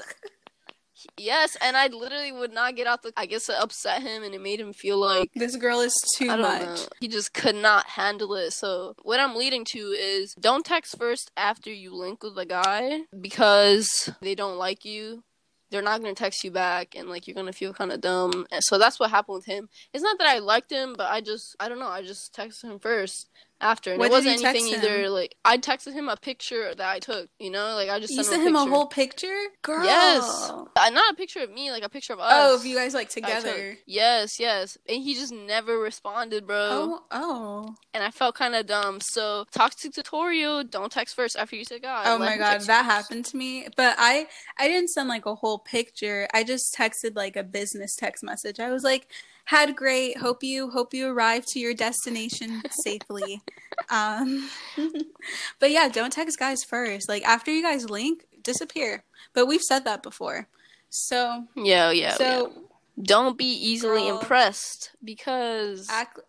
yes, 1.18 1.56
and 1.62 1.78
I 1.78 1.88
literally 1.88 2.32
would 2.32 2.54
not 2.54 2.76
get 2.76 2.86
out 2.88 3.02
the. 3.02 3.14
I 3.16 3.26
guess 3.28 3.48
it 3.50 3.56
upset 3.60 4.02
him 4.02 4.24
and 4.24 4.34
it 4.36 4.42
made 4.42 4.60
him 4.60 4.74
feel 4.74 4.98
like 4.98 5.32
This 5.36 5.56
girl 5.56 5.80
is 5.80 5.96
too 6.18 6.28
much. 6.28 6.62
know. 6.62 6.76
He 7.00 7.08
just 7.08 7.34
could 7.34 7.56
not 7.56 7.88
handle 7.88 8.36
it. 8.36 8.52
So 8.52 8.94
what 9.04 9.20
I'm 9.20 9.36
leading 9.36 9.64
to 9.72 9.78
is 9.80 10.34
don't 10.40 10.66
text 10.66 10.98
first 10.98 11.32
after 11.38 11.72
you 11.72 11.96
link 11.96 12.22
with 12.24 12.38
a 12.38 12.46
guy 12.46 13.02
because 13.20 14.10
they 14.22 14.36
don't 14.36 14.58
like 14.58 14.84
you. 14.86 15.24
They're 15.72 15.82
not 15.82 16.02
gonna 16.02 16.14
text 16.14 16.44
you 16.44 16.52
back, 16.52 16.96
and 16.96 17.10
like 17.10 17.28
you're 17.28 17.36
gonna 17.36 17.54
feel 17.54 17.74
kind 17.74 17.92
of 17.92 18.02
dumb. 18.02 18.46
And 18.52 18.64
so 18.64 18.78
that's 18.78 19.00
what 19.00 19.10
happened 19.10 19.36
with 19.36 19.46
him. 19.46 19.70
It's 19.94 20.04
not 20.04 20.18
that 20.20 20.28
I 20.28 20.40
liked 20.40 20.72
him, 20.72 20.94
but 20.98 21.10
I 21.10 21.22
just 21.22 21.56
I 21.60 21.70
don't 21.70 21.80
know. 21.80 21.88
I 21.88 22.02
just 22.04 22.36
texted 22.36 22.66
him 22.66 22.80
first 22.80 23.30
after, 23.62 23.92
and 23.92 24.00
What 24.00 24.08
it 24.08 24.12
wasn't 24.12 24.44
anything 24.44 24.68
either. 24.68 25.10
Like 25.10 25.36
I 25.46 25.58
texted 25.58 25.94
him 25.94 26.10
a 26.10 26.18
picture 26.18 26.74
that 26.76 26.90
I 26.90 27.00
took. 27.00 27.30
You 27.40 27.50
know, 27.52 27.76
like 27.76 27.90
I 27.90 28.00
just 28.00 28.12
You 28.14 28.24
sent 28.24 28.28
sent 28.28 28.42
him 28.42 28.50
him 28.50 28.56
a 28.56 28.64
a 28.66 28.70
whole 28.70 28.88
picture? 28.88 29.38
Girl. 29.62 29.84
Yes. 29.84 30.24
Uh, 30.52 30.90
not 30.90 31.12
a 31.12 31.16
picture 31.16 31.40
of 31.42 31.52
me, 31.52 31.72
like 31.72 31.84
a 31.84 31.90
picture 31.90 32.14
of 32.14 32.20
us. 32.20 32.32
Oh, 32.34 32.56
if 32.58 32.66
you 32.66 32.76
guys 32.76 32.94
like 32.94 33.10
together. 33.10 33.78
Yes, 33.86 34.40
yes. 34.40 34.78
And 34.90 35.02
he 35.04 35.14
just 35.14 35.32
never 35.34 35.78
responded, 35.78 36.48
bro 36.48 36.58
Oh, 36.72 37.04
oh. 37.12 37.76
and 37.94 38.04
I 38.04 38.12
felt 38.12 38.36
kind 38.36 38.56
of 38.56 38.66
dumb. 38.66 39.00
So, 39.02 39.46
toxic 39.52 39.94
tutorial: 39.94 40.64
don't 40.64 40.92
text 40.92 41.16
first 41.16 41.38
after 41.38 41.56
you 41.56 41.64
say 41.66 41.80
God. 41.80 42.04
Oh 42.08 42.18
my 42.18 42.38
god, 42.38 42.62
that 42.62 42.66
first. 42.66 42.70
happened 42.70 43.26
to 43.26 43.38
me. 43.38 43.68
But 43.76 43.96
I 43.98 44.28
I 44.60 44.68
didn't 44.68 44.90
send 44.90 45.10
like 45.10 45.26
a 45.26 45.36
whole 45.36 45.60
picture. 45.60 46.28
I 46.34 46.44
just 46.44 46.76
texted 46.76 47.16
like 47.16 47.36
a 47.36 47.44
business 47.44 47.96
text 47.96 48.24
message. 48.24 48.60
I 48.60 48.72
was 48.72 48.84
like, 48.84 49.08
"Had 49.46 49.76
great. 49.76 50.18
Hope 50.18 50.44
you 50.44 50.70
hope 50.70 50.94
you 50.94 51.08
arrive 51.08 51.46
to 51.48 51.60
your 51.60 51.74
destination 51.74 52.62
safely." 52.72 53.42
um 53.90 54.50
But 55.60 55.72
yeah, 55.72 55.88
don't 55.90 56.14
text 56.14 56.38
guys 56.40 56.64
first. 56.64 57.08
Like 57.10 57.24
after 57.24 57.52
you 57.52 57.62
guys 57.62 57.90
link, 57.90 58.26
disappear. 58.44 59.04
But 59.34 59.48
we've 59.48 59.62
said 59.62 59.86
that 59.86 60.04
before. 60.04 60.48
So, 60.90 61.46
Yeah, 61.56 61.92
yeah. 61.92 62.16
so 62.16 62.24
yeah. 62.24 62.62
Don't 63.04 63.38
be 63.38 63.46
easily 63.46 64.02
Girl. 64.08 64.20
impressed 64.20 64.92
because 65.04 65.88
act 65.90 66.20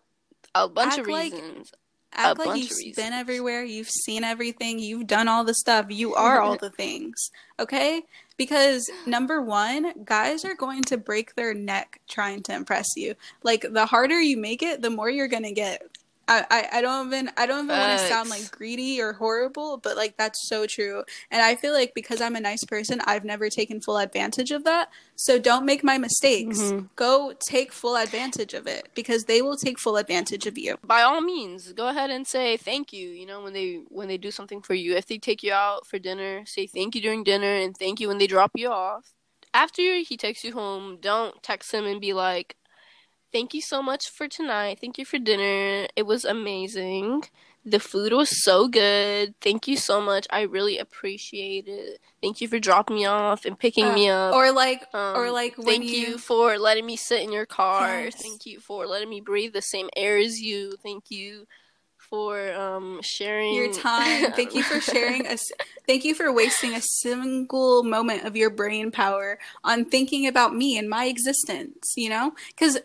a 0.55 0.67
bunch 0.69 0.93
of 0.93 0.99
act 1.01 1.07
like- 1.09 1.33
reasons. 1.33 1.73
Act 2.15 2.39
like 2.39 2.57
you've 2.57 2.95
been 2.95 3.13
everywhere, 3.13 3.63
you've 3.63 3.89
seen 3.89 4.23
everything, 4.23 4.79
you've 4.79 5.07
done 5.07 5.27
all 5.27 5.43
the 5.43 5.53
stuff, 5.53 5.87
you 5.89 6.13
are 6.15 6.41
all 6.41 6.57
the 6.57 6.69
things, 6.69 7.31
okay? 7.59 8.03
Because 8.37 8.89
number 9.05 9.41
one, 9.41 9.93
guys 10.03 10.43
are 10.43 10.55
going 10.55 10.81
to 10.83 10.97
break 10.97 11.35
their 11.35 11.53
neck 11.53 12.01
trying 12.07 12.41
to 12.43 12.53
impress 12.53 12.87
you. 12.95 13.15
Like 13.43 13.65
the 13.69 13.85
harder 13.85 14.19
you 14.19 14.37
make 14.37 14.63
it, 14.63 14.81
the 14.81 14.89
more 14.89 15.09
you're 15.09 15.27
gonna 15.27 15.51
get. 15.51 15.83
I, 16.27 16.45
I, 16.49 16.77
I 16.77 16.81
don't 16.81 17.07
even 17.07 17.29
I 17.35 17.45
don't 17.45 17.65
even 17.65 17.77
want 17.77 17.99
to 17.99 18.07
sound 18.07 18.29
like 18.29 18.49
greedy 18.51 19.01
or 19.01 19.13
horrible, 19.13 19.77
but 19.77 19.97
like 19.97 20.15
that's 20.17 20.47
so 20.47 20.65
true. 20.65 21.03
And 21.29 21.41
I 21.41 21.55
feel 21.55 21.73
like 21.73 21.93
because 21.93 22.21
I'm 22.21 22.35
a 22.35 22.39
nice 22.39 22.63
person, 22.63 23.01
I've 23.05 23.25
never 23.25 23.49
taken 23.49 23.81
full 23.81 23.97
advantage 23.97 24.51
of 24.51 24.63
that. 24.63 24.89
So 25.15 25.37
don't 25.37 25.65
make 25.65 25.83
my 25.83 25.97
mistakes. 25.97 26.59
Mhm. 26.59 26.89
Go 26.95 27.33
take 27.39 27.73
full 27.73 27.97
advantage 27.97 28.53
of 28.53 28.67
it 28.67 28.89
because 28.95 29.25
they 29.25 29.41
will 29.41 29.57
take 29.57 29.77
full 29.79 29.97
advantage 29.97 30.47
of 30.47 30.57
you. 30.57 30.77
By 30.83 31.01
all 31.01 31.21
means, 31.21 31.73
go 31.73 31.89
ahead 31.89 32.09
and 32.09 32.25
say 32.25 32.55
thank 32.57 32.93
you. 32.93 33.09
You 33.09 33.25
know 33.25 33.41
when 33.41 33.53
they 33.53 33.81
when 33.89 34.07
they 34.07 34.17
do 34.17 34.31
something 34.31 34.61
for 34.61 34.75
you. 34.75 34.95
If 34.95 35.07
they 35.07 35.17
take 35.17 35.43
you 35.43 35.51
out 35.51 35.85
for 35.87 35.99
dinner, 35.99 36.45
say 36.45 36.67
thank 36.67 36.95
you 36.95 37.01
during 37.01 37.23
dinner 37.23 37.53
and 37.53 37.75
thank 37.77 37.99
you 37.99 38.07
when 38.07 38.17
they 38.17 38.27
drop 38.27 38.51
you 38.55 38.69
off. 38.69 39.13
After 39.53 39.81
he 39.97 40.17
takes 40.17 40.43
you 40.43 40.53
home, 40.53 40.97
don't 40.99 41.43
text 41.43 41.71
him 41.73 41.85
and 41.85 42.01
be 42.01 42.13
like, 42.13 42.55
Thank 43.33 43.53
you 43.55 43.61
so 43.61 43.81
much 43.81 44.09
for 44.09 44.27
tonight. 44.27 44.77
Thank 44.79 44.97
you 44.99 45.05
for 45.05 45.17
dinner. 45.17 45.87
It 45.95 46.03
was 46.05 46.23
amazing. 46.23 47.23
The 47.65 47.79
food 47.79 48.13
was 48.13 48.43
so 48.43 48.67
good. 48.67 49.33
Thank 49.41 49.67
you 49.67 49.75
so 49.75 49.99
much. 50.01 50.27
I 50.29 50.41
really 50.41 50.77
appreciate 50.77 51.67
it. 51.67 51.99
Thank 52.21 52.41
you 52.41 52.47
for 52.47 52.59
dropping 52.59 52.97
me 52.97 53.05
off 53.05 53.45
and 53.45 53.57
picking 53.57 53.87
Uh, 53.87 53.93
me 53.95 54.09
up. 54.09 54.35
Or 54.35 54.51
like 54.51 54.83
Um, 54.93 55.17
or 55.17 55.31
like 55.31 55.57
when 55.57 55.65
thank 55.65 55.85
you, 55.85 56.07
you... 56.09 56.17
for 56.19 56.59
letting 56.59 56.85
me 56.85 56.95
sit 56.95 57.21
in 57.21 57.31
your 57.31 57.45
car. 57.47 58.03
Yes. 58.03 58.21
Thank 58.21 58.45
you 58.45 58.59
for 58.59 58.85
letting 58.85 59.09
me 59.09 59.19
breathe 59.21 59.53
the 59.53 59.61
same 59.61 59.89
air 59.97 60.17
as 60.17 60.39
you. 60.39 60.75
Thank 60.83 61.09
you 61.09 61.47
for 61.97 62.53
um 62.53 63.01
sharing 63.01 63.55
your 63.55 63.73
time. 63.73 64.31
Thank 64.35 64.53
you 64.53 64.61
for 64.61 64.79
sharing 64.79 65.25
us. 65.25 65.41
Thank 65.87 66.03
you 66.05 66.13
for 66.13 66.31
wasting 66.31 66.73
a 66.75 66.81
single 66.81 67.81
moment 67.83 68.25
of 68.25 68.35
your 68.35 68.51
brain 68.51 68.91
power 68.91 69.39
on 69.63 69.85
thinking 69.85 70.27
about 70.27 70.53
me 70.53 70.77
and 70.77 70.87
my 70.89 71.05
existence, 71.05 71.93
you 71.95 72.09
know? 72.09 72.35
Cuz 72.57 72.77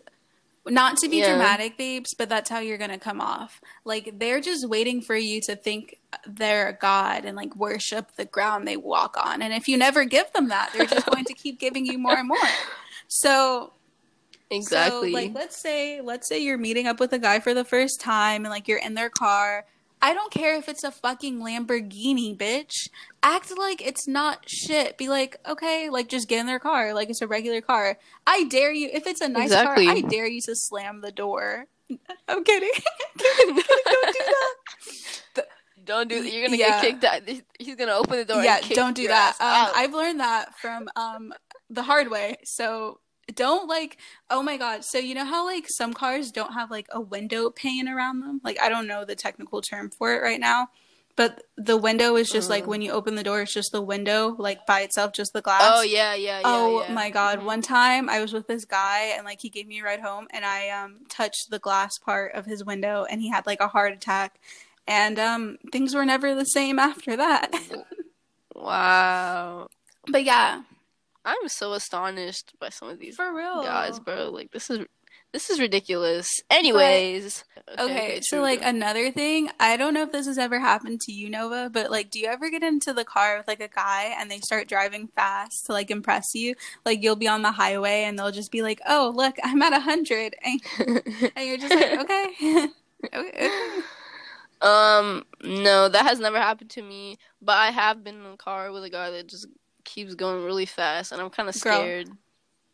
not 0.67 0.97
to 0.97 1.09
be 1.09 1.17
Yeah. 1.17 1.29
dramatic, 1.29 1.77
babes, 1.77 2.13
but 2.13 2.29
that's 2.29 2.49
how 2.49 2.59
you're 2.59 2.77
going 2.77 2.89
to 2.91 2.97
come 2.97 3.21
off. 3.21 3.61
Like 3.85 4.19
they're 4.19 4.41
just 4.41 4.67
waiting 4.67 5.01
for 5.01 5.15
you 5.15 5.41
to 5.41 5.55
think 5.55 5.99
they're 6.27 6.69
a 6.69 6.73
god 6.73 7.25
and 7.25 7.35
like 7.35 7.55
worship 7.55 8.15
the 8.15 8.25
ground 8.25 8.67
they 8.67 8.77
walk 8.77 9.15
on. 9.17 9.41
And 9.41 9.53
if 9.53 9.67
you 9.67 9.77
never 9.77 10.05
give 10.05 10.31
them 10.33 10.49
that, 10.49 10.71
they're 10.73 10.85
just 10.85 11.05
going 11.05 11.25
to 11.25 11.33
keep 11.33 11.59
giving 11.59 11.85
you 11.85 11.97
more 11.97 12.17
and 12.17 12.27
more. 12.27 12.37
So, 13.07 13.73
exactly. 14.51 15.11
so, 15.11 15.17
like, 15.17 15.33
let's 15.33 15.61
say, 15.61 16.01
let's 16.01 16.27
say 16.27 16.39
you're 16.43 16.57
meeting 16.57 16.87
up 16.87 16.99
with 16.99 17.13
a 17.13 17.19
guy 17.19 17.39
for 17.39 17.53
the 17.53 17.65
first 17.65 17.99
time, 18.01 18.45
and 18.45 18.51
like 18.51 18.67
you're 18.67 18.79
in 18.79 18.93
their 18.93 19.09
car. 19.09 19.65
I 20.01 20.13
don't 20.13 20.31
care 20.31 20.55
if 20.55 20.69
it's 20.69 20.83
a 20.83 20.91
fucking 20.91 21.39
Lamborghini, 21.41 22.37
bitch. 22.37 22.87
Act 23.21 23.57
like 23.57 23.85
it's 23.85 24.07
not 24.07 24.43
shit. 24.47 24.97
Be 24.97 25.09
like, 25.09 25.37
okay, 25.47 25.89
like 25.89 26.07
just 26.07 26.27
get 26.29 26.39
in 26.39 26.45
their 26.45 26.59
car, 26.59 26.93
like 26.93 27.09
it's 27.09 27.21
a 27.21 27.27
regular 27.27 27.61
car. 27.61 27.97
I 28.25 28.45
dare 28.45 28.71
you. 28.71 28.89
If 28.93 29.05
it's 29.07 29.21
a 29.21 29.27
nice 29.27 29.45
Exactly. 29.47 29.85
car, 29.87 29.95
I 29.95 30.01
dare 30.01 30.27
you 30.27 30.41
to 30.41 30.55
slam 30.55 31.01
the 31.01 31.11
door. 31.11 31.65
I'm 32.27 32.43
kidding. 32.43 32.69
Don't 33.17 33.55
do 33.55 33.63
that. 35.35 35.45
Don't 35.85 36.07
do. 36.07 36.21
That. 36.23 36.31
You're 36.31 36.45
gonna 36.45 36.57
Yeah. 36.57 36.81
get 36.81 37.01
kicked 37.01 37.03
out. 37.03 37.43
He's 37.57 37.75
gonna 37.75 37.93
open 37.93 38.17
the 38.17 38.25
door. 38.25 38.43
yeah, 38.43 38.57
and 38.57 38.65
kick 38.65 38.75
don't 38.75 38.95
do 38.95 39.07
that. 39.07 39.33
Um. 39.39 39.71
I've 39.75 39.93
learned 39.93 40.19
that 40.19 40.55
from 40.59 40.87
um 40.95 41.33
the 41.69 41.81
hard 41.81 42.11
way. 42.11 42.35
So 42.43 42.99
don't 43.35 43.67
like. 43.67 43.97
Oh 44.29 44.41
my 44.43 44.57
god. 44.57 44.83
So 44.85 44.97
you 44.97 45.15
know 45.15 45.25
how 45.25 45.45
like 45.45 45.65
some 45.69 45.93
cars 45.93 46.31
don't 46.31 46.53
have 46.53 46.69
like 46.71 46.87
a 46.91 46.99
window 47.01 47.49
pane 47.49 47.87
around 47.87 48.21
them. 48.21 48.41
Like 48.43 48.59
I 48.61 48.69
don't 48.69 48.87
know 48.87 49.05
the 49.05 49.15
technical 49.15 49.61
term 49.61 49.89
for 49.89 50.13
it 50.15 50.21
right 50.21 50.39
now, 50.39 50.69
but 51.15 51.43
the 51.57 51.77
window 51.77 52.15
is 52.15 52.29
just 52.29 52.49
like 52.49 52.63
Uh. 52.65 52.67
when 52.67 52.81
you 52.81 52.91
open 52.91 53.15
the 53.15 53.23
door, 53.23 53.41
it's 53.41 53.53
just 53.53 53.71
the 53.71 53.81
window 53.81 54.35
like 54.37 54.65
by 54.65 54.81
itself, 54.81 55.13
just 55.13 55.33
the 55.33 55.41
glass. 55.41 55.61
Oh 55.75 55.81
yeah, 55.81 56.13
yeah, 56.15 56.39
yeah. 56.39 56.45
Oh 56.45 56.83
yeah. 56.87 56.93
my 56.93 57.09
god! 57.09 57.39
Mhm. 57.39 57.43
One 57.43 57.61
time 57.61 58.09
I 58.09 58.19
was 58.19 58.33
with 58.33 58.47
this 58.47 58.65
guy 58.65 59.13
and 59.15 59.25
like 59.25 59.39
he 59.41 59.49
gave 59.49 59.67
me 59.67 59.79
a 59.81 59.83
ride 59.83 60.01
home 60.01 60.27
and 60.31 60.45
I 60.45 60.69
um 60.69 60.99
touched 61.09 61.49
the 61.49 61.59
glass 61.59 61.97
part 61.97 62.33
of 62.33 62.45
his 62.45 62.63
window 62.63 63.05
and 63.09 63.21
he 63.21 63.29
had 63.29 63.45
like 63.45 63.59
a 63.61 63.67
heart 63.67 63.93
attack 63.93 64.39
and 64.87 65.19
um 65.19 65.57
things 65.71 65.93
were 65.93 66.05
never 66.05 66.33
the 66.35 66.45
same 66.45 66.79
after 66.79 67.15
that. 67.17 67.53
Wow. 68.55 69.67
but 70.07 70.23
yeah, 70.25 70.63
I'm 71.25 71.47
so 71.47 71.73
astonished 71.73 72.53
by 72.59 72.69
some 72.69 72.89
of 72.89 72.99
these 72.99 73.15
for 73.15 73.33
real, 73.33 73.63
guys, 73.63 73.99
bro. 73.99 74.29
Like 74.29 74.51
this 74.51 74.69
is 74.69 74.85
this 75.31 75.49
is 75.49 75.59
ridiculous. 75.59 76.27
Anyways, 76.49 77.43
Okay, 77.77 78.19
so 78.23 78.41
like 78.41 78.61
another 78.63 79.11
thing, 79.11 79.51
I 79.59 79.77
don't 79.77 79.93
know 79.93 80.01
if 80.03 80.11
this 80.11 80.25
has 80.25 80.39
ever 80.39 80.59
happened 80.59 81.01
to 81.01 81.11
you, 81.11 81.29
Nova, 81.29 81.69
but 81.71 81.91
like, 81.91 82.09
do 82.09 82.19
you 82.19 82.27
ever 82.27 82.49
get 82.49 82.63
into 82.63 82.93
the 82.93 83.05
car 83.05 83.37
with 83.37 83.47
like 83.47 83.59
a 83.59 83.67
guy 83.67 84.15
and 84.17 84.31
they 84.31 84.39
start 84.39 84.67
driving 84.67 85.07
fast 85.07 85.67
to 85.67 85.73
like 85.73 85.91
impress 85.91 86.25
you? 86.33 86.55
Like, 86.83 87.03
you'll 87.03 87.15
be 87.15 87.27
on 87.27 87.43
the 87.43 87.51
highway 87.51 88.03
and 88.03 88.17
they'll 88.17 88.31
just 88.31 88.51
be 88.51 88.63
like, 88.63 88.81
"Oh, 88.87 89.13
look, 89.15 89.35
I'm 89.43 89.61
at 89.61 89.73
a 89.73 89.79
hundred," 89.79 90.35
and, 90.41 90.61
and 91.35 91.47
you're 91.47 91.57
just 91.57 91.75
like, 91.75 91.99
"Okay, 91.99 92.33
okay." 92.43 92.69
okay." 93.13 93.81
um, 94.61 95.25
no, 95.43 95.89
that 95.89 96.05
has 96.05 96.19
never 96.19 96.39
happened 96.39 96.71
to 96.71 96.81
me. 96.81 97.17
But 97.39 97.57
I 97.57 97.69
have 97.69 98.03
been 98.03 98.15
in 98.15 98.25
a 98.25 98.37
car 98.37 98.71
with 98.71 98.83
a 98.83 98.89
guy 98.89 99.11
that 99.11 99.27
just 99.27 99.47
keeps 99.83 100.15
going 100.15 100.43
really 100.43 100.65
fast, 100.65 101.11
and 101.11 101.21
I'm 101.21 101.29
kind 101.29 101.49
of 101.49 101.59
Girl. 101.61 101.79
scared. 101.79 102.09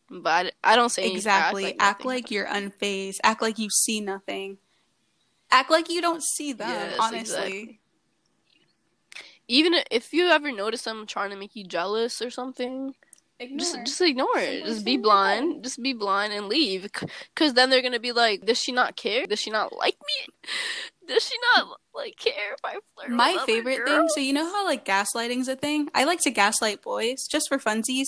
But 0.09 0.53
I, 0.63 0.73
I 0.73 0.75
don't 0.75 0.89
say 0.89 1.03
anything. 1.03 1.17
Exactly. 1.17 1.65
Act 1.65 1.81
Act 1.81 2.05
like, 2.05 2.23
like 2.23 2.31
you're 2.31 2.45
unfazed. 2.45 3.17
Act 3.23 3.41
like 3.41 3.57
you 3.57 3.69
see 3.69 4.01
nothing. 4.01 4.57
Act 5.51 5.71
like 5.71 5.89
you 5.89 6.01
don't 6.01 6.23
see 6.23 6.53
them. 6.53 6.69
Yes, 6.69 6.97
honestly, 6.99 7.19
exactly. 7.19 7.79
even 9.47 9.75
if 9.91 10.13
you 10.13 10.27
ever 10.27 10.51
notice 10.51 10.83
them 10.83 11.05
trying 11.05 11.31
to 11.31 11.35
make 11.35 11.55
you 11.55 11.63
jealous 11.63 12.21
or 12.21 12.29
something, 12.29 12.93
just 13.57 13.77
just 13.85 14.01
ignore 14.01 14.37
it. 14.37 14.65
Just 14.65 14.85
be 14.85 14.97
blind. 14.97 15.63
Just 15.63 15.81
be 15.81 15.93
blind 15.93 16.33
and 16.33 16.47
leave. 16.47 16.89
Because 17.33 17.53
then 17.53 17.69
they're 17.69 17.81
gonna 17.81 17.99
be 17.99 18.11
like, 18.11 18.45
"Does 18.45 18.59
she 18.59 18.71
not 18.71 18.95
care? 18.95 19.25
Does 19.25 19.39
she 19.39 19.49
not 19.51 19.75
like 19.75 19.97
me? 19.99 20.33
Does 21.07 21.23
she 21.23 21.35
not 21.55 21.67
like 21.93 22.17
care 22.17 22.53
if 22.53 22.59
I 22.63 22.77
flirt?" 22.95 23.09
My 23.09 23.37
favorite 23.45 23.85
thing. 23.85 24.07
So 24.09 24.19
you 24.19 24.33
know 24.33 24.45
how 24.45 24.65
like 24.65 24.85
gaslighting's 24.85 25.47
a 25.47 25.55
thing. 25.55 25.89
I 25.93 26.03
like 26.03 26.19
to 26.21 26.31
gaslight 26.31 26.81
boys 26.81 27.27
just 27.29 27.47
for 27.49 27.57
funsies. 27.57 28.07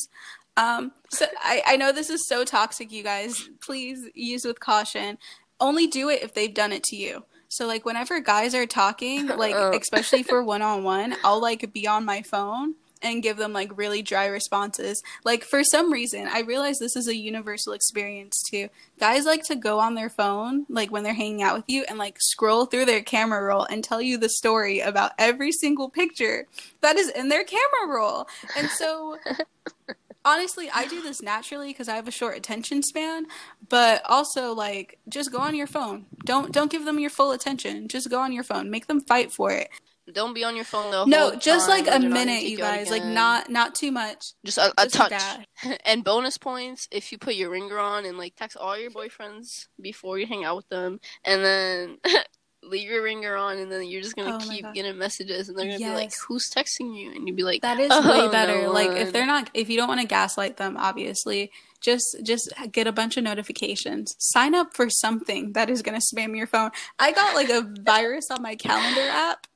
Um, 0.56 0.92
so 1.10 1.28
I, 1.40 1.62
I 1.68 1.78
know 1.78 1.92
this 1.92 2.10
is 2.10 2.28
so 2.28 2.44
toxic, 2.44 2.92
you 2.92 3.04
guys. 3.04 3.50
Please 3.62 4.00
use 4.16 4.44
with 4.44 4.60
caution. 4.60 5.18
Only 5.60 5.86
do 5.88 6.10
it 6.10 6.24
if 6.24 6.34
they've 6.34 6.54
done 6.54 6.72
it 6.72 6.84
to 6.86 6.96
you. 6.96 7.26
So 7.50 7.68
like 7.68 7.86
whenever 7.86 8.20
guys 8.20 8.56
are 8.56 8.66
talking, 8.66 9.28
like 9.28 9.56
Oh. 9.58 9.78
especially 9.78 10.24
for 10.24 10.44
one 10.44 10.62
on 10.62 10.84
one, 10.84 11.16
I'll 11.24 11.42
like 11.42 11.72
be 11.74 11.88
on 11.88 12.06
my 12.06 12.22
phone 12.24 12.76
and 13.02 13.24
give 13.24 13.38
them 13.38 13.54
like 13.54 13.78
really 13.78 14.02
dry 14.02 14.26
responses. 14.26 15.02
Like 15.24 15.44
for 15.44 15.64
some 15.64 15.92
reason, 15.92 16.28
I 16.28 16.42
realize 16.42 16.80
this 16.80 16.96
is 16.96 17.08
a 17.08 17.16
universal 17.16 17.74
experience 17.74 18.42
too. 18.50 18.70
Guys 19.00 19.26
like 19.26 19.44
to 19.44 19.56
go 19.56 19.80
on 19.80 19.96
their 19.96 20.10
phone 20.10 20.66
like 20.70 20.92
when 20.92 21.04
they're 21.04 21.14
hanging 21.14 21.44
out 21.44 21.56
with 21.56 21.66
you 21.68 21.86
and 21.88 21.98
like 21.98 22.18
scroll 22.20 22.66
through 22.66 22.86
their 22.86 23.02
camera 23.02 23.42
roll 23.44 23.64
and 23.64 23.84
tell 23.84 24.02
you 24.02 24.18
the 24.18 24.30
story 24.30 24.80
about 24.80 25.12
every 25.18 25.52
single 25.52 25.90
picture 25.90 26.48
that 26.82 26.98
is 26.98 27.10
in 27.10 27.30
their 27.30 27.44
camera 27.44 27.88
roll. 27.88 28.28
And 28.56 28.70
so 28.70 29.18
honestly, 30.28 30.70
I 30.74 30.88
do 30.88 31.02
this 31.02 31.22
naturally 31.22 31.70
because 31.70 31.88
I 31.88 31.96
have 31.96 32.08
a 32.08 32.12
short 32.12 32.38
attention 32.38 32.84
span, 32.84 33.28
but 33.70 34.02
also 34.06 34.54
like 34.54 35.00
just 35.08 35.32
go 35.32 35.40
on 35.40 35.56
your 35.56 35.68
phone. 35.68 36.06
Don't 36.26 36.52
don't 36.52 36.72
give 36.72 36.86
them 36.86 37.00
your 37.00 37.10
full 37.10 37.32
attention. 37.32 37.88
Just 37.88 38.10
go 38.10 38.20
on 38.20 38.34
your 38.34 38.44
phone. 38.44 38.70
Make 38.70 38.88
them 38.88 39.02
fight 39.02 39.32
for 39.32 39.52
it. 39.52 39.70
Don't 40.12 40.34
be 40.34 40.44
on 40.44 40.56
your 40.56 40.66
phone 40.66 40.92
the 40.92 41.06
No, 41.06 41.36
just 41.36 41.68
like 41.68 41.88
a 41.88 41.92
when 41.92 42.02
they're 42.02 42.10
not 42.10 42.16
gonna 42.18 42.26
minute, 42.26 42.44
you 42.50 42.58
guys. 42.58 42.90
Like 42.90 43.04
not 43.04 43.50
not 43.50 43.76
too 43.76 43.92
much. 43.92 44.34
just 44.46 44.58
a, 44.58 44.74
a 44.78 44.84
just 44.86 44.96
touch. 44.96 45.10
dash. 45.10 45.46
and 45.86 46.04
bonus 46.04 46.38
points 46.38 46.88
if 46.92 47.12
you 47.12 47.18
put 47.18 47.36
your 47.36 47.50
ringer 47.50 47.78
on 47.78 48.06
and 48.06 48.18
like 48.18 48.36
text 48.36 48.56
all 48.58 48.78
your 48.78 48.92
boyfriends 48.92 49.68
before 49.82 50.18
you 50.18 50.26
hang 50.26 50.46
out 50.46 50.56
with 50.56 50.70
them, 50.70 51.00
and 51.24 51.44
then. 51.44 51.98
Leave 52.64 52.90
your 52.90 53.04
ringer 53.04 53.36
on, 53.36 53.60
and 53.60 53.72
then 53.72 53.84
you're 53.86 54.02
just 54.02 54.16
gonna 54.16 54.36
Oh 54.42 54.50
keep 54.50 54.66
getting 54.74 54.98
messages, 54.98 55.48
and 55.48 55.58
they're 55.58 55.68
gonna 55.68 55.78
be 55.78 55.90
like, 55.90 56.12
"Who's 56.28 56.50
texting 56.50 57.00
you?" 57.00 57.12
And 57.12 57.26
you'd 57.26 57.38
be 57.38 57.44
like, 57.44 57.62
That 57.62 57.80
is 57.80 57.92
Oh, 57.94 58.02
way 58.02 58.30
better. 58.30 58.64
no 58.64 58.72
like 58.74 58.90
if 58.98 59.14
they're 59.14 59.28
not 59.28 59.50
if 59.54 59.70
you 59.70 59.78
don't 59.78 59.88
want 59.88 60.02
to 60.02 60.08
gaslight 60.08 60.58
them, 60.58 60.76
obviously, 60.76 61.52
just 61.80 62.04
just 62.24 62.52
get 62.72 62.88
a 62.88 62.92
bunch 62.92 63.16
of 63.16 63.24
notifications. 63.24 64.16
Sign 64.18 64.54
up 64.56 64.76
for 64.76 64.90
something 64.90 65.54
that 65.54 65.70
is 65.70 65.82
going 65.82 65.98
to 65.98 66.06
spam 66.16 66.36
your 66.36 66.48
phone. 66.48 66.72
I 67.00 67.12
got 67.14 67.36
like 67.36 67.50
a 67.50 67.62
virus 67.62 68.30
on 68.32 68.42
my 68.42 68.56
calendar 68.56 69.08
app. 69.08 69.48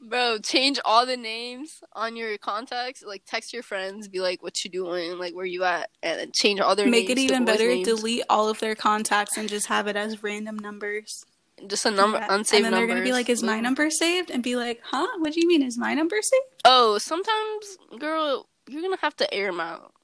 Bro, 0.00 0.38
change 0.40 0.78
all 0.84 1.06
the 1.06 1.16
names 1.16 1.80
on 1.94 2.16
your 2.16 2.36
contacts. 2.38 3.02
Like, 3.04 3.22
text 3.26 3.52
your 3.52 3.62
friends, 3.62 4.08
be 4.08 4.20
like, 4.20 4.42
"What 4.42 4.62
you 4.64 4.70
doing? 4.70 5.18
Like, 5.18 5.34
where 5.34 5.46
you 5.46 5.64
at?" 5.64 5.88
And 6.02 6.20
then 6.20 6.32
change 6.32 6.60
all 6.60 6.76
their 6.76 6.86
Make 6.86 7.08
it 7.10 7.18
even 7.18 7.44
better. 7.44 7.66
names. 7.66 7.86
Delete 7.88 8.22
all 8.28 8.48
of 8.48 8.60
their 8.60 8.74
contacts 8.74 9.36
and 9.36 9.48
just 9.48 9.66
have 9.66 9.86
it 9.88 9.96
as 9.96 10.22
random 10.22 10.58
numbers. 10.58 11.24
just 11.66 11.86
a 11.86 11.90
number, 11.90 12.18
Yeah. 12.18 12.26
unsaved 12.34 12.64
number. 12.64 12.66
and 12.66 12.74
then 12.74 12.78
they're 12.80 12.86
gonna 12.96 13.02
be 13.06 13.12
like, 13.14 13.30
"Is 13.30 13.42
my 13.42 13.58
number 13.60 13.88
saved?" 13.90 14.30
And 14.30 14.42
be 14.42 14.56
like, 14.56 14.82
"Huh? 14.84 15.06
What 15.18 15.32
do 15.32 15.40
you 15.40 15.48
mean? 15.48 15.62
Is 15.62 15.78
my 15.78 15.94
number 15.94 16.20
saved?" 16.20 16.44
Oh, 16.66 16.98
sometimes, 16.98 17.78
girl, 17.98 18.46
you're 18.68 18.82
gonna 18.82 18.98
have 19.00 19.16
to 19.16 19.32
air 19.34 19.46
them 19.46 19.58
out. 19.60 19.94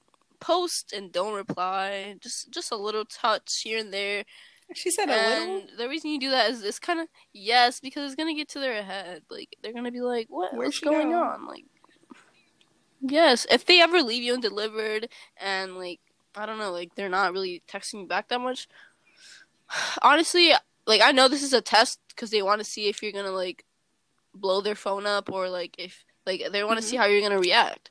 Post 0.43 0.93
and 0.93 1.13
don't 1.13 1.35
reply. 1.35 2.17
Just, 2.21 2.51
just 2.51 2.73
a 2.73 2.77
little 2.77 3.05
touch 3.05 3.61
here 3.63 3.79
and 3.79 3.93
there. 3.93 4.25
She 4.75 4.91
said 4.91 5.09
a 5.09 5.13
little. 5.13 5.57
And 5.59 5.69
the 5.79 5.89
reason 5.89 6.11
you 6.11 6.19
do 6.19 6.31
that 6.31 6.51
is 6.51 6.63
it's 6.63 6.79
kind 6.79 7.01
of 7.01 7.09
yes, 7.33 7.79
because 7.81 8.05
it's 8.07 8.17
gonna 8.17 8.35
get 8.35 8.49
to 8.51 8.59
their 8.61 8.83
head. 8.83 9.23
Like 9.31 9.57
they're 9.63 9.73
gonna 9.73 9.93
be 9.93 10.01
like, 10.01 10.27
"What? 10.29 10.53
Where'd 10.53 10.67
What's 10.69 10.81
going 10.81 11.11
go?" 11.11 11.23
on?" 11.23 11.47
Like, 11.47 11.65
yes, 13.01 13.47
if 13.51 13.65
they 13.67 13.81
ever 13.81 14.03
leave 14.03 14.23
you 14.23 14.35
undelivered 14.35 15.09
and 15.37 15.77
like 15.77 16.01
I 16.35 16.47
don't 16.47 16.59
know, 16.59 16.73
like 16.73 16.95
they're 16.95 17.09
not 17.09 17.33
really 17.33 17.63
texting 17.69 18.01
you 18.03 18.07
back 18.07 18.29
that 18.29 18.41
much. 18.41 18.69
Honestly, 20.03 20.53
like 20.87 21.03
I 21.03 21.13
know 21.13 21.29
this 21.29 21.43
is 21.43 21.53
a 21.53 21.61
test 21.61 22.01
because 22.09 22.31
they 22.31 22.43
want 22.43 22.61
to 22.61 22.65
see 22.65 22.89
if 22.89 23.03
you're 23.03 23.13
gonna 23.13 23.31
like 23.31 23.65
blow 24.35 24.61
their 24.61 24.75
phone 24.75 25.07
up 25.07 25.31
or 25.31 25.49
like 25.49 25.75
if 25.79 26.05
like 26.27 26.43
they 26.51 26.65
want 26.65 26.81
to 26.81 26.85
Mhm. 26.85 26.89
see 26.89 26.97
how 26.97 27.07
you're 27.07 27.21
gonna 27.21 27.39
react. 27.41 27.91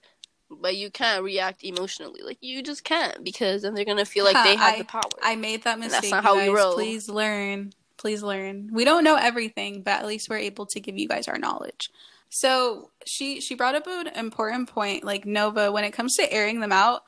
But 0.59 0.75
you 0.75 0.91
can't 0.91 1.23
react 1.23 1.63
emotionally. 1.63 2.21
Like 2.21 2.37
you 2.41 2.61
just 2.61 2.83
can't 2.83 3.23
because 3.23 3.61
then 3.61 3.73
they're 3.73 3.85
gonna 3.85 4.05
feel 4.05 4.25
like 4.25 4.43
they 4.43 4.55
have 4.55 4.75
I- 4.75 4.77
the 4.79 4.85
power. 4.85 5.01
I 5.21 5.35
made 5.35 5.63
that 5.63 5.79
mistake. 5.79 5.91
that's 5.91 6.03
mistake. 6.03 6.11
not 6.11 6.23
how 6.23 6.35
we 6.35 6.49
roll. 6.49 6.73
Please 6.73 7.07
learn. 7.07 7.73
Please 7.97 8.23
learn. 8.23 8.69
We 8.73 8.83
don't 8.83 9.03
know 9.03 9.15
everything, 9.15 9.83
but 9.83 9.91
at 9.99 10.07
least 10.07 10.27
we're 10.29 10.37
able 10.37 10.65
to 10.67 10.79
give 10.79 10.97
you 10.97 11.07
guys 11.07 11.27
our 11.27 11.37
knowledge. 11.37 11.89
So 12.29 12.91
she 13.05 13.41
she 13.41 13.55
brought 13.55 13.75
up 13.75 13.87
an 13.87 14.07
important 14.07 14.69
point, 14.69 15.03
like 15.03 15.25
Nova, 15.25 15.71
when 15.71 15.83
it 15.83 15.91
comes 15.91 16.15
to 16.15 16.33
airing 16.33 16.61
them 16.61 16.71
out, 16.71 17.03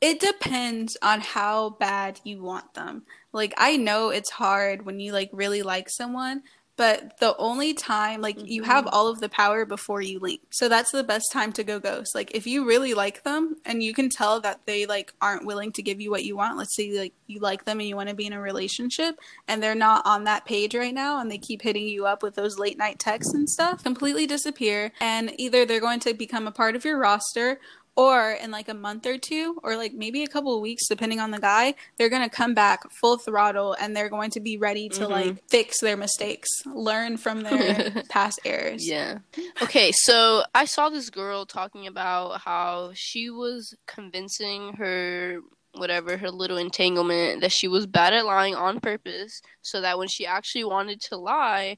it 0.00 0.20
depends 0.20 0.96
on 1.02 1.20
how 1.20 1.70
bad 1.70 2.20
you 2.24 2.42
want 2.42 2.74
them. 2.74 3.02
Like 3.32 3.52
I 3.58 3.76
know 3.76 4.10
it's 4.10 4.30
hard 4.30 4.86
when 4.86 4.98
you 4.98 5.12
like 5.12 5.30
really 5.32 5.62
like 5.62 5.90
someone, 5.90 6.42
but 6.80 7.18
the 7.18 7.36
only 7.36 7.74
time 7.74 8.22
like 8.22 8.38
you 8.48 8.62
have 8.62 8.86
mm-hmm. 8.86 8.94
all 8.94 9.08
of 9.08 9.20
the 9.20 9.28
power 9.28 9.66
before 9.66 10.00
you 10.00 10.18
leave. 10.18 10.40
So 10.48 10.66
that's 10.66 10.90
the 10.90 11.04
best 11.04 11.30
time 11.30 11.52
to 11.52 11.62
go 11.62 11.78
ghost. 11.78 12.14
Like 12.14 12.34
if 12.34 12.46
you 12.46 12.66
really 12.66 12.94
like 12.94 13.22
them 13.22 13.56
and 13.66 13.82
you 13.82 13.92
can 13.92 14.08
tell 14.08 14.40
that 14.40 14.64
they 14.64 14.86
like 14.86 15.12
aren't 15.20 15.44
willing 15.44 15.72
to 15.72 15.82
give 15.82 16.00
you 16.00 16.10
what 16.10 16.24
you 16.24 16.38
want, 16.38 16.56
let's 16.56 16.74
say 16.74 16.98
like 16.98 17.12
you 17.26 17.38
like 17.38 17.66
them 17.66 17.80
and 17.80 17.88
you 17.90 17.96
want 17.96 18.08
to 18.08 18.14
be 18.14 18.24
in 18.24 18.32
a 18.32 18.40
relationship 18.40 19.20
and 19.46 19.62
they're 19.62 19.74
not 19.74 20.06
on 20.06 20.24
that 20.24 20.46
page 20.46 20.74
right 20.74 20.94
now 20.94 21.20
and 21.20 21.30
they 21.30 21.36
keep 21.36 21.60
hitting 21.60 21.86
you 21.86 22.06
up 22.06 22.22
with 22.22 22.34
those 22.34 22.58
late 22.58 22.78
night 22.78 22.98
texts 22.98 23.34
and 23.34 23.50
stuff, 23.50 23.82
completely 23.82 24.26
disappear 24.26 24.90
and 25.02 25.38
either 25.38 25.66
they're 25.66 25.80
going 25.80 26.00
to 26.00 26.14
become 26.14 26.46
a 26.46 26.50
part 26.50 26.74
of 26.74 26.86
your 26.86 26.98
roster 26.98 27.60
or 27.96 28.32
in 28.32 28.50
like 28.50 28.68
a 28.68 28.74
month 28.74 29.04
or 29.06 29.18
two 29.18 29.58
or 29.62 29.76
like 29.76 29.92
maybe 29.92 30.22
a 30.22 30.26
couple 30.28 30.54
of 30.54 30.62
weeks 30.62 30.86
depending 30.88 31.18
on 31.20 31.30
the 31.32 31.38
guy 31.40 31.74
they're 31.98 32.08
going 32.08 32.22
to 32.22 32.34
come 32.34 32.54
back 32.54 32.88
full 32.90 33.18
throttle 33.18 33.74
and 33.80 33.94
they're 33.96 34.08
going 34.08 34.30
to 34.30 34.40
be 34.40 34.56
ready 34.56 34.88
to 34.88 35.00
Mhm. 35.06 35.10
like 35.10 35.48
fix 35.48 35.80
their 35.80 35.96
mistakes 35.96 36.48
learn 36.66 37.16
from 37.16 37.40
their 37.42 38.02
past 38.08 38.38
errors 38.44 38.86
Yeah. 38.86 39.18
Okay, 39.62 39.92
so 39.92 40.44
I 40.54 40.64
saw 40.64 40.88
this 40.88 41.10
girl 41.10 41.44
talking 41.46 41.86
about 41.86 42.40
how 42.40 42.92
she 42.94 43.28
was 43.30 43.74
convincing 43.86 44.74
her 44.74 45.40
whatever 45.74 46.16
her 46.16 46.30
little 46.30 46.56
entanglement 46.58 47.40
that 47.42 47.52
she 47.52 47.68
was 47.68 47.86
bad 47.86 48.12
at 48.12 48.24
lying 48.26 48.54
on 48.54 48.80
purpose 48.80 49.40
so 49.62 49.80
that 49.80 49.98
when 49.98 50.08
she 50.08 50.26
actually 50.26 50.64
wanted 50.64 51.00
to 51.00 51.16
lie 51.16 51.76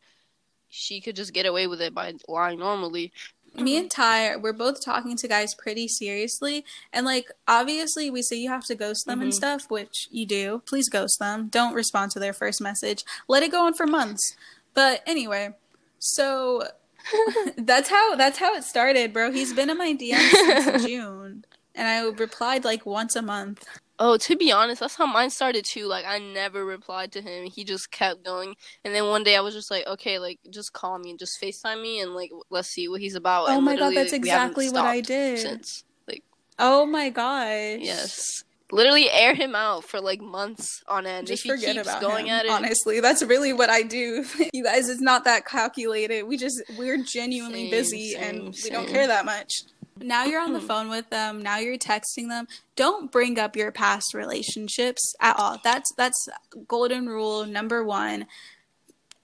she 0.75 1.03
could 1.03 1.15
just 1.17 1.35
get 1.35 1.45
away 1.45 1.67
with 1.67 1.83
it 1.83 1.93
by 1.95 2.15
lying 2.29 2.59
normally 2.59 3.13
me 3.55 3.77
and 3.77 3.91
Ty, 3.91 4.37
we're 4.37 4.53
both 4.53 4.85
talking 4.85 5.17
to 5.17 5.29
guys 5.29 5.55
pretty 5.55 5.89
seriously. 5.89 6.65
And, 6.93 7.05
like, 7.05 7.31
obviously, 7.47 8.11
we 8.11 8.23
say 8.23 8.37
you 8.37 8.49
have 8.49 8.65
to 8.67 8.75
ghost 8.75 9.07
them 9.07 9.17
mm-hmm. 9.17 9.25
and 9.25 9.35
stuff, 9.35 9.71
which 9.71 10.09
you 10.11 10.27
do. 10.27 10.63
Please 10.67 10.89
ghost 10.89 11.19
them. 11.19 11.49
Don't 11.49 11.75
respond 11.75 12.13
to 12.13 12.19
their 12.19 12.33
first 12.33 12.61
message. 12.61 13.05
Let 13.29 13.43
it 13.43 13.53
go 13.53 13.67
on 13.67 13.75
for 13.75 13.87
months. 13.87 14.37
But 14.75 15.03
anyway, 15.07 15.55
so 15.99 16.65
that's 17.57 17.89
how 17.91 18.17
that's 18.17 18.39
how 18.39 18.55
it 18.55 18.65
started, 18.65 19.13
bro. 19.13 19.31
He's 19.31 19.53
been 19.53 19.71
in 19.71 19.79
my 19.79 19.95
DMs 19.95 20.31
since 20.31 20.85
June, 20.87 21.45
and 21.75 21.89
I 21.89 22.03
replied 22.09 22.65
like 22.65 22.87
once 22.87 23.17
a 23.17 23.23
month. 23.23 23.67
Oh, 24.05 24.17
to 24.17 24.35
be 24.35 24.51
honest, 24.51 24.81
that's 24.81 24.97
how 24.97 25.07
mine 25.07 25.31
started 25.31 25.65
too. 25.65 25.87
Like 25.87 26.05
I 26.05 26.19
never 26.19 26.65
replied 26.65 27.13
to 27.13 27.23
him. 27.23 27.45
He 27.45 27.63
just 27.63 27.93
kept 27.93 28.25
going. 28.25 28.57
And 28.85 28.93
then 28.93 29.07
one 29.07 29.23
day 29.23 29.37
I 29.37 29.41
was 29.41 29.55
just 29.55 29.71
like, 29.71 29.87
okay, 29.87 30.19
like 30.19 30.41
just 30.51 30.73
call 30.73 30.99
me 30.99 31.11
and 31.11 31.21
just 31.21 31.41
FaceTime 31.41 31.81
me 31.81 32.01
and 32.01 32.13
like 32.13 32.33
let's 32.51 32.67
see 32.67 32.89
what 32.89 33.01
he's 33.01 33.15
about. 33.15 33.49
Oh 33.49 33.59
and 33.59 33.65
my 33.65 33.77
god, 33.77 33.95
that's 33.95 34.11
like, 34.11 34.19
exactly 34.19 34.71
what 34.71 34.85
I 34.85 35.03
did. 35.03 35.39
Since 35.39 35.85
like 36.09 36.25
Oh 36.59 36.85
my 36.85 37.11
gosh. 37.11 37.79
Yes. 37.81 38.43
Literally 38.73 39.09
air 39.09 39.35
him 39.35 39.55
out 39.55 39.85
for 39.85 40.01
like 40.01 40.21
months 40.21 40.83
on 40.89 41.07
end. 41.07 41.29
Just 41.29 41.47
if 41.47 41.53
forget 41.53 41.77
about 41.77 42.01
going 42.01 42.27
him, 42.27 42.33
at 42.33 42.47
it. 42.47 42.51
Honestly, 42.51 42.99
that's 42.99 43.23
really 43.23 43.53
what 43.53 43.71
I 43.71 43.83
do. 43.83 44.25
you 44.53 44.65
guys, 44.65 44.89
it's 44.89 45.01
not 45.01 45.23
that 45.27 45.47
calculated. 45.47 46.25
We 46.25 46.37
just 46.37 46.61
we're 46.77 47.01
genuinely 47.05 47.67
same, 47.67 47.71
busy 47.71 48.11
same, 48.15 48.23
and 48.23 48.57
same. 48.57 48.65
we 48.65 48.77
don't 48.77 48.93
care 48.93 49.07
that 49.07 49.25
much. 49.25 49.63
Now 49.99 50.25
you're 50.25 50.41
on 50.41 50.53
the 50.53 50.61
phone 50.61 50.89
with 50.89 51.11
them. 51.11 51.43
Now 51.43 51.59
you're 51.59 51.79
texting 51.79 52.29
them. 52.29 52.47
Don't 52.77 53.13
bring 53.13 53.39
up 53.39 53.57
your 53.57 53.71
past 53.73 54.15
relationships 54.15 55.15
at 55.21 55.39
all. 55.39 55.59
That's 55.63 55.93
that's 55.97 56.29
golden 56.67 57.07
rule 57.07 57.45
number 57.47 57.85
1. 57.85 58.27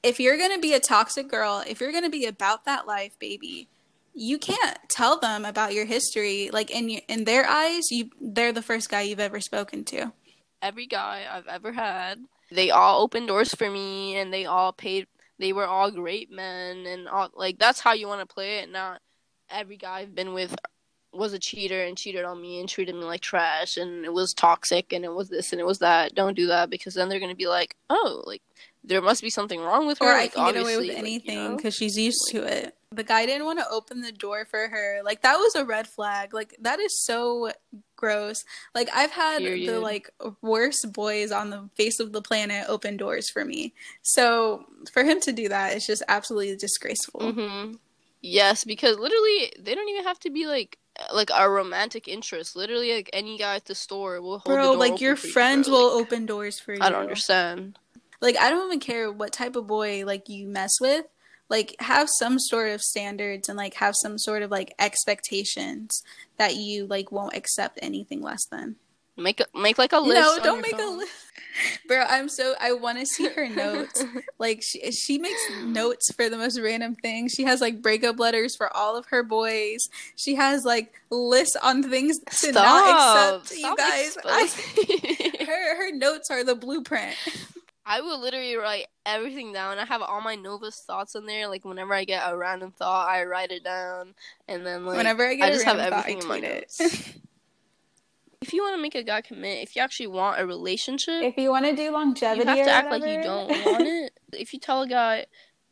If 0.02 0.20
you're 0.20 0.36
going 0.36 0.52
to 0.52 0.60
be 0.60 0.74
a 0.74 0.80
toxic 0.80 1.28
girl, 1.28 1.62
if 1.66 1.80
you're 1.80 1.92
going 1.92 2.04
to 2.04 2.10
be 2.10 2.26
about 2.26 2.64
that 2.64 2.86
life, 2.86 3.18
baby, 3.18 3.68
you 4.14 4.38
can't 4.38 4.78
tell 4.90 5.18
them 5.18 5.44
about 5.44 5.74
your 5.74 5.86
history. 5.86 6.50
Like 6.52 6.70
in 6.70 6.90
in 6.90 7.24
their 7.24 7.46
eyes, 7.46 7.90
you 7.90 8.10
they're 8.20 8.52
the 8.52 8.62
first 8.62 8.90
guy 8.90 9.02
you've 9.02 9.20
ever 9.20 9.40
spoken 9.40 9.84
to. 9.86 10.12
Every 10.60 10.86
guy 10.86 11.24
I've 11.30 11.46
ever 11.46 11.72
had, 11.72 12.18
they 12.50 12.70
all 12.70 13.02
opened 13.02 13.28
doors 13.28 13.54
for 13.54 13.70
me 13.70 14.16
and 14.16 14.32
they 14.32 14.44
all 14.44 14.72
paid 14.72 15.06
they 15.38 15.52
were 15.52 15.66
all 15.66 15.90
great 15.90 16.32
men 16.32 16.84
and 16.86 17.08
all 17.08 17.30
like 17.34 17.58
that's 17.58 17.80
how 17.80 17.92
you 17.92 18.08
want 18.08 18.26
to 18.26 18.34
play 18.34 18.58
it, 18.58 18.70
not 18.70 19.00
every 19.50 19.76
guy 19.76 20.00
I've 20.00 20.14
been 20.14 20.34
with 20.34 20.54
was 21.12 21.32
a 21.32 21.38
cheater 21.38 21.82
and 21.82 21.96
cheated 21.96 22.24
on 22.24 22.40
me 22.40 22.60
and 22.60 22.68
treated 22.68 22.94
me 22.94 23.02
like 23.02 23.20
trash 23.20 23.76
and 23.76 24.04
it 24.04 24.12
was 24.12 24.34
toxic 24.34 24.92
and 24.92 25.04
it 25.04 25.12
was 25.12 25.28
this 25.28 25.52
and 25.52 25.60
it 25.60 25.66
was 25.66 25.78
that. 25.78 26.14
Don't 26.14 26.36
do 26.36 26.46
that 26.48 26.70
because 26.70 26.94
then 26.94 27.08
they're 27.08 27.20
gonna 27.20 27.34
be 27.34 27.48
like, 27.48 27.76
oh, 27.90 28.22
like 28.26 28.42
there 28.84 29.02
must 29.02 29.22
be 29.22 29.30
something 29.30 29.60
wrong 29.60 29.86
with 29.86 29.98
her. 29.98 30.06
Or 30.06 30.12
like, 30.12 30.36
I 30.36 30.44
can 30.44 30.54
get 30.54 30.62
away 30.62 30.76
with 30.76 30.96
anything 30.96 31.56
because 31.56 31.80
you 31.80 31.86
know? 31.86 31.88
she's 31.88 31.98
used 31.98 32.28
to 32.30 32.42
it. 32.42 32.74
The 32.90 33.04
guy 33.04 33.26
didn't 33.26 33.44
want 33.44 33.58
to 33.58 33.68
open 33.70 34.00
the 34.00 34.12
door 34.12 34.46
for 34.46 34.68
her. 34.68 35.00
Like 35.04 35.22
that 35.22 35.36
was 35.36 35.54
a 35.54 35.64
red 35.64 35.86
flag. 35.86 36.32
Like 36.32 36.56
that 36.60 36.80
is 36.80 37.04
so 37.04 37.52
gross. 37.96 38.44
Like 38.74 38.88
I've 38.94 39.10
had 39.10 39.38
Period. 39.38 39.68
the 39.68 39.80
like 39.80 40.10
worst 40.40 40.92
boys 40.92 41.32
on 41.32 41.50
the 41.50 41.68
face 41.74 42.00
of 42.00 42.12
the 42.12 42.22
planet 42.22 42.66
open 42.68 42.96
doors 42.96 43.30
for 43.30 43.44
me. 43.44 43.74
So 44.02 44.64
for 44.92 45.04
him 45.04 45.20
to 45.22 45.32
do 45.32 45.48
that 45.48 45.76
is 45.76 45.86
just 45.86 46.02
absolutely 46.08 46.56
disgraceful. 46.56 47.20
Mm-hmm. 47.20 47.74
Yes, 48.20 48.64
because 48.64 48.98
literally 48.98 49.52
they 49.58 49.74
don't 49.74 49.88
even 49.88 50.04
have 50.04 50.18
to 50.20 50.30
be 50.30 50.46
like 50.46 50.78
like 51.12 51.30
a 51.34 51.48
romantic 51.48 52.08
interest. 52.08 52.56
Literally, 52.56 52.94
like 52.94 53.10
any 53.12 53.38
guy 53.38 53.56
at 53.56 53.66
the 53.66 53.74
store 53.74 54.20
will 54.20 54.40
hold 54.40 54.56
bro, 54.56 54.72
like 54.72 55.00
your 55.00 55.16
friends 55.16 55.68
you, 55.68 55.74
will 55.74 55.90
open 55.90 56.26
doors 56.26 56.58
for 56.58 56.74
you. 56.74 56.80
I 56.80 56.90
don't 56.90 57.02
understand. 57.02 57.78
Like 58.20 58.36
I 58.36 58.50
don't 58.50 58.66
even 58.66 58.80
care 58.80 59.10
what 59.12 59.32
type 59.32 59.56
of 59.56 59.66
boy 59.66 60.04
like 60.04 60.28
you 60.28 60.46
mess 60.46 60.80
with. 60.80 61.06
Like 61.48 61.76
have 61.80 62.08
some 62.18 62.38
sort 62.38 62.70
of 62.70 62.82
standards 62.82 63.48
and 63.48 63.56
like 63.56 63.74
have 63.74 63.94
some 64.02 64.18
sort 64.18 64.42
of 64.42 64.50
like 64.50 64.74
expectations 64.78 66.02
that 66.36 66.56
you 66.56 66.86
like 66.86 67.10
won't 67.10 67.34
accept 67.34 67.78
anything 67.80 68.20
less 68.20 68.44
than. 68.46 68.76
Make 69.16 69.40
a, 69.40 69.46
make 69.54 69.78
like 69.78 69.92
a 69.92 69.98
list. 69.98 70.20
No, 70.20 70.42
don't 70.42 70.60
make 70.60 70.76
phone. 70.76 70.94
a 70.94 70.98
list. 70.98 71.12
Bro, 71.86 72.04
I'm 72.08 72.28
so 72.28 72.54
I 72.60 72.72
want 72.72 72.98
to 72.98 73.06
see 73.06 73.28
her 73.28 73.48
notes. 73.54 74.04
like 74.38 74.62
she 74.62 74.90
she 74.92 75.18
makes 75.18 75.40
notes 75.62 76.12
for 76.12 76.28
the 76.28 76.36
most 76.36 76.58
random 76.60 76.94
things. 76.96 77.32
She 77.32 77.44
has 77.44 77.60
like 77.60 77.82
breakup 77.82 78.18
letters 78.18 78.56
for 78.56 78.74
all 78.76 78.96
of 78.96 79.06
her 79.06 79.22
boys. 79.22 79.88
She 80.16 80.34
has 80.34 80.64
like 80.64 80.92
lists 81.10 81.56
on 81.62 81.82
things 81.82 82.18
to 82.18 82.34
Stop. 82.34 82.54
not 82.54 83.40
accept. 83.40 83.58
Stop 83.58 83.70
you 83.70 83.76
guys, 83.76 84.18
I, 84.24 85.44
her 85.46 85.76
her 85.76 85.92
notes 85.96 86.30
are 86.30 86.44
the 86.44 86.54
blueprint. 86.54 87.14
I 87.90 88.02
will 88.02 88.20
literally 88.20 88.54
write 88.56 88.86
everything 89.06 89.50
down. 89.54 89.78
I 89.78 89.86
have 89.86 90.02
all 90.02 90.20
my 90.20 90.34
Novus 90.34 90.84
thoughts 90.86 91.14
in 91.14 91.24
there. 91.24 91.48
Like 91.48 91.64
whenever 91.64 91.94
I 91.94 92.04
get 92.04 92.22
a 92.30 92.36
random 92.36 92.70
thought, 92.70 93.08
I 93.08 93.24
write 93.24 93.50
it 93.50 93.64
down, 93.64 94.14
and 94.46 94.64
then 94.66 94.84
like 94.84 94.98
whenever 94.98 95.26
I 95.26 95.34
get 95.36 95.48
I 95.48 95.52
just 95.52 95.64
have 95.64 95.78
everything 95.78 96.20
thought, 96.20 96.36
in 96.36 96.42
my 96.42 96.48
notes. 96.48 97.14
if 98.40 98.52
you 98.52 98.62
want 98.62 98.76
to 98.76 98.82
make 98.82 98.94
a 98.94 99.02
guy 99.02 99.20
commit, 99.20 99.62
if 99.62 99.74
you 99.74 99.82
actually 99.82 100.06
want 100.06 100.40
a 100.40 100.46
relationship, 100.46 101.22
if 101.22 101.36
you 101.36 101.50
want 101.50 101.64
to 101.64 101.74
do 101.74 101.90
longevity, 101.90 102.40
you 102.40 102.46
have 102.46 102.66
to 102.66 102.70
act 102.70 102.90
like 102.90 103.02
you 103.02 103.22
don't 103.22 103.48
want 103.48 103.82
it. 103.86 104.12
If 104.32 104.52
you 104.52 104.60
tell 104.60 104.82
a 104.82 104.88
guy, 104.88 105.26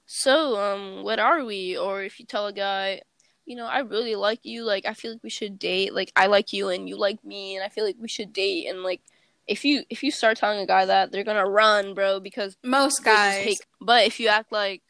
so 0.07 0.57
um, 0.57 1.05
what 1.05 1.18
are 1.18 1.44
we? 1.44 1.76
Or 1.76 2.02
if 2.02 2.18
you 2.18 2.26
tell 2.26 2.46
a 2.46 2.52
guy, 2.52 3.02
you 3.44 3.55
know, 3.57 3.66
I 3.66 3.81
really 3.81 4.16
like 4.16 4.40
you, 4.44 4.64
like 4.64 4.85
I 4.85 4.94
feel 4.94 5.12
like 5.12 5.22
we 5.22 5.31
should 5.31 5.59
date. 5.59 5.94
Like 5.94 6.12
I 6.16 6.26
like 6.26 6.52
you 6.52 6.68
and 6.68 6.88
you 6.88 6.96
like 6.98 7.24
me, 7.24 7.57
and 7.57 7.64
I 7.64 7.68
feel 7.68 7.85
like 7.85 7.96
we 8.00 8.09
should 8.09 8.33
date. 8.33 8.66
And 8.66 8.83
like 8.83 9.00
if 9.46 9.64
you 9.64 9.85
if 9.88 10.02
you 10.02 10.11
start 10.11 10.37
telling 10.37 10.59
a 10.59 10.66
guy 10.66 10.87
that, 10.87 11.12
they're 11.12 11.24
gonna 11.24 11.48
run, 11.48 11.94
bro, 11.94 12.18
because 12.18 12.57
most 12.64 13.05
guys. 13.05 13.61
But 13.81 14.07
if 14.07 14.18
you 14.18 14.29
act 14.29 14.50
like, 14.50 14.83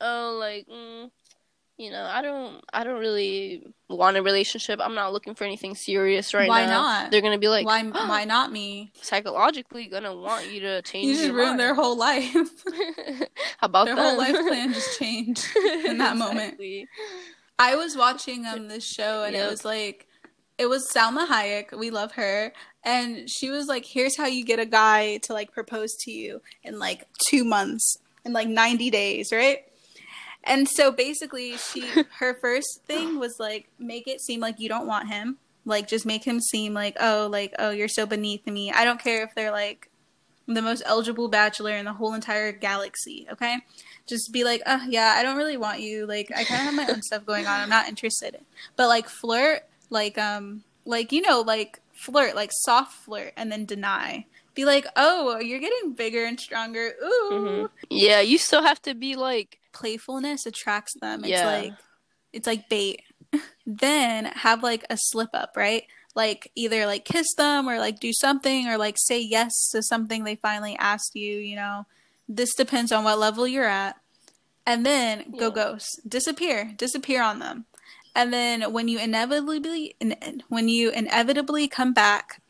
oh, 0.00 0.36
like. 0.38 0.68
Mm, 0.68 1.10
you 1.78 1.92
know, 1.92 2.02
I 2.02 2.22
don't 2.22 2.62
I 2.72 2.82
don't 2.82 2.98
really 2.98 3.72
want 3.88 4.16
a 4.16 4.22
relationship. 4.22 4.80
I'm 4.82 4.96
not 4.96 5.12
looking 5.12 5.36
for 5.36 5.44
anything 5.44 5.76
serious 5.76 6.34
right 6.34 6.48
why 6.48 6.66
now. 6.66 6.82
Why 6.82 7.02
not? 7.02 7.10
They're 7.12 7.20
gonna 7.20 7.38
be 7.38 7.48
like, 7.48 7.64
why 7.64 7.82
why 7.84 8.24
not 8.24 8.50
me? 8.50 8.92
Psychologically, 9.00 9.86
gonna 9.86 10.14
want 10.14 10.52
you 10.52 10.60
to 10.60 10.82
change. 10.82 11.06
You 11.06 11.14
just 11.14 11.32
ruin 11.32 11.56
their 11.56 11.74
whole 11.74 11.96
life. 11.96 12.34
How 12.34 13.66
about 13.66 13.86
their 13.86 13.94
that? 13.94 14.02
whole 14.02 14.18
life 14.18 14.36
plan 14.36 14.74
just 14.74 14.98
changed 14.98 15.46
in 15.56 15.98
that 15.98 16.16
exactly. 16.16 16.18
moment. 16.18 16.88
I 17.60 17.76
was 17.76 17.96
watching 17.96 18.44
um 18.44 18.66
this 18.66 18.84
show 18.84 19.22
and 19.22 19.34
yep. 19.34 19.46
it 19.46 19.50
was 19.50 19.64
like 19.64 20.08
it 20.58 20.66
was 20.66 20.90
Salma 20.92 21.28
Hayek. 21.28 21.78
We 21.78 21.90
love 21.90 22.12
her. 22.12 22.52
And 22.82 23.30
she 23.30 23.50
was 23.50 23.68
like, 23.68 23.84
here's 23.86 24.16
how 24.16 24.26
you 24.26 24.44
get 24.44 24.58
a 24.58 24.66
guy 24.66 25.18
to 25.18 25.32
like 25.32 25.52
propose 25.52 25.94
to 26.00 26.10
you 26.10 26.42
in 26.64 26.80
like 26.80 27.06
two 27.28 27.44
months, 27.44 27.98
in 28.24 28.32
like 28.32 28.48
90 28.48 28.90
days, 28.90 29.30
right? 29.30 29.60
And 30.48 30.68
so 30.68 30.90
basically, 30.90 31.56
she 31.56 31.86
her 32.18 32.34
first 32.34 32.82
thing 32.86 33.18
was 33.18 33.38
like 33.38 33.68
make 33.78 34.08
it 34.08 34.20
seem 34.20 34.40
like 34.40 34.58
you 34.58 34.68
don't 34.68 34.86
want 34.86 35.08
him. 35.08 35.38
Like 35.64 35.86
just 35.86 36.06
make 36.06 36.24
him 36.24 36.40
seem 36.40 36.72
like 36.74 36.96
oh 36.98 37.28
like 37.30 37.54
oh 37.58 37.70
you're 37.70 37.88
so 37.88 38.06
beneath 38.06 38.46
me. 38.46 38.72
I 38.72 38.84
don't 38.84 39.00
care 39.00 39.22
if 39.22 39.34
they're 39.34 39.52
like 39.52 39.90
the 40.46 40.62
most 40.62 40.82
eligible 40.86 41.28
bachelor 41.28 41.72
in 41.72 41.84
the 41.84 41.92
whole 41.92 42.14
entire 42.14 42.52
galaxy. 42.52 43.26
Okay, 43.30 43.58
just 44.06 44.32
be 44.32 44.44
like 44.44 44.62
oh 44.66 44.84
yeah 44.88 45.14
I 45.16 45.22
don't 45.22 45.36
really 45.36 45.58
want 45.58 45.80
you. 45.80 46.06
Like 46.06 46.30
I 46.34 46.44
kind 46.44 46.60
of 46.60 46.66
have 46.66 46.74
my 46.74 46.92
own 46.92 47.02
stuff 47.02 47.26
going 47.26 47.46
on. 47.46 47.60
I'm 47.60 47.68
not 47.68 47.88
interested. 47.88 48.34
In. 48.34 48.40
But 48.76 48.88
like 48.88 49.08
flirt 49.08 49.64
like 49.90 50.16
um 50.16 50.64
like 50.84 51.12
you 51.12 51.20
know 51.20 51.42
like 51.42 51.80
flirt 51.92 52.34
like 52.34 52.50
soft 52.52 52.92
flirt 52.92 53.32
and 53.36 53.52
then 53.52 53.64
deny 53.64 54.24
be 54.58 54.64
like, 54.64 54.86
oh, 54.96 55.38
you're 55.38 55.60
getting 55.60 55.92
bigger 55.92 56.24
and 56.24 56.38
stronger. 56.40 56.92
Ooh. 57.00 57.30
Mm-hmm. 57.30 57.66
Yeah, 57.90 58.20
you 58.20 58.38
still 58.38 58.62
have 58.62 58.82
to 58.82 58.94
be 58.94 59.14
like 59.14 59.60
playfulness 59.72 60.46
attracts 60.46 60.94
them. 61.00 61.20
It's 61.20 61.30
yeah. 61.30 61.46
like 61.46 61.72
it's 62.32 62.46
like 62.48 62.68
bait. 62.68 63.02
then 63.66 64.24
have 64.24 64.64
like 64.64 64.84
a 64.90 64.96
slip 64.98 65.30
up, 65.32 65.52
right? 65.56 65.84
Like 66.16 66.50
either 66.56 66.86
like 66.86 67.04
kiss 67.04 67.32
them 67.36 67.68
or 67.68 67.78
like 67.78 68.00
do 68.00 68.12
something 68.12 68.66
or 68.66 68.76
like 68.78 68.96
say 68.98 69.20
yes 69.20 69.52
to 69.70 69.80
something 69.80 70.24
they 70.24 70.34
finally 70.34 70.76
asked 70.76 71.14
you, 71.14 71.36
you 71.36 71.54
know. 71.54 71.86
This 72.28 72.52
depends 72.56 72.90
on 72.90 73.04
what 73.04 73.20
level 73.20 73.46
you're 73.46 73.64
at. 73.64 73.94
And 74.66 74.84
then 74.84 75.20
yeah. 75.32 75.38
go 75.38 75.50
ghost. 75.52 76.00
Disappear. 76.06 76.72
Disappear 76.76 77.22
on 77.22 77.38
them. 77.38 77.66
And 78.16 78.32
then 78.32 78.72
when 78.72 78.88
you 78.88 78.98
inevitably 78.98 79.94
when 80.48 80.68
you 80.68 80.90
inevitably 80.90 81.68
come 81.68 81.92
back, 81.92 82.42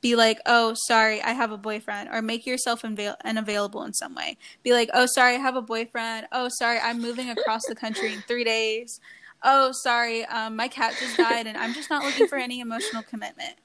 be 0.00 0.16
like, 0.16 0.40
oh, 0.46 0.74
sorry, 0.86 1.22
I 1.22 1.32
have 1.32 1.52
a 1.52 1.58
boyfriend, 1.58 2.08
or 2.10 2.22
make 2.22 2.46
yourself 2.46 2.82
unavail- 2.82 3.16
unavailable 3.24 3.82
in 3.82 3.92
some 3.92 4.14
way. 4.14 4.38
Be 4.62 4.72
like, 4.72 4.90
oh, 4.94 5.06
sorry, 5.06 5.34
I 5.34 5.38
have 5.38 5.56
a 5.56 5.62
boyfriend. 5.62 6.26
Oh, 6.32 6.48
sorry, 6.48 6.78
I'm 6.78 7.00
moving 7.00 7.28
across 7.30 7.62
the 7.68 7.74
country 7.74 8.14
in 8.14 8.22
three 8.22 8.44
days. 8.44 9.00
Oh, 9.42 9.72
sorry, 9.72 10.24
um, 10.26 10.56
my 10.56 10.68
cat 10.68 10.94
just 10.98 11.16
died, 11.16 11.46
and 11.46 11.56
I'm 11.56 11.74
just 11.74 11.90
not 11.90 12.04
looking 12.04 12.28
for 12.28 12.36
any 12.36 12.60
emotional 12.60 13.02
commitment. 13.02 13.56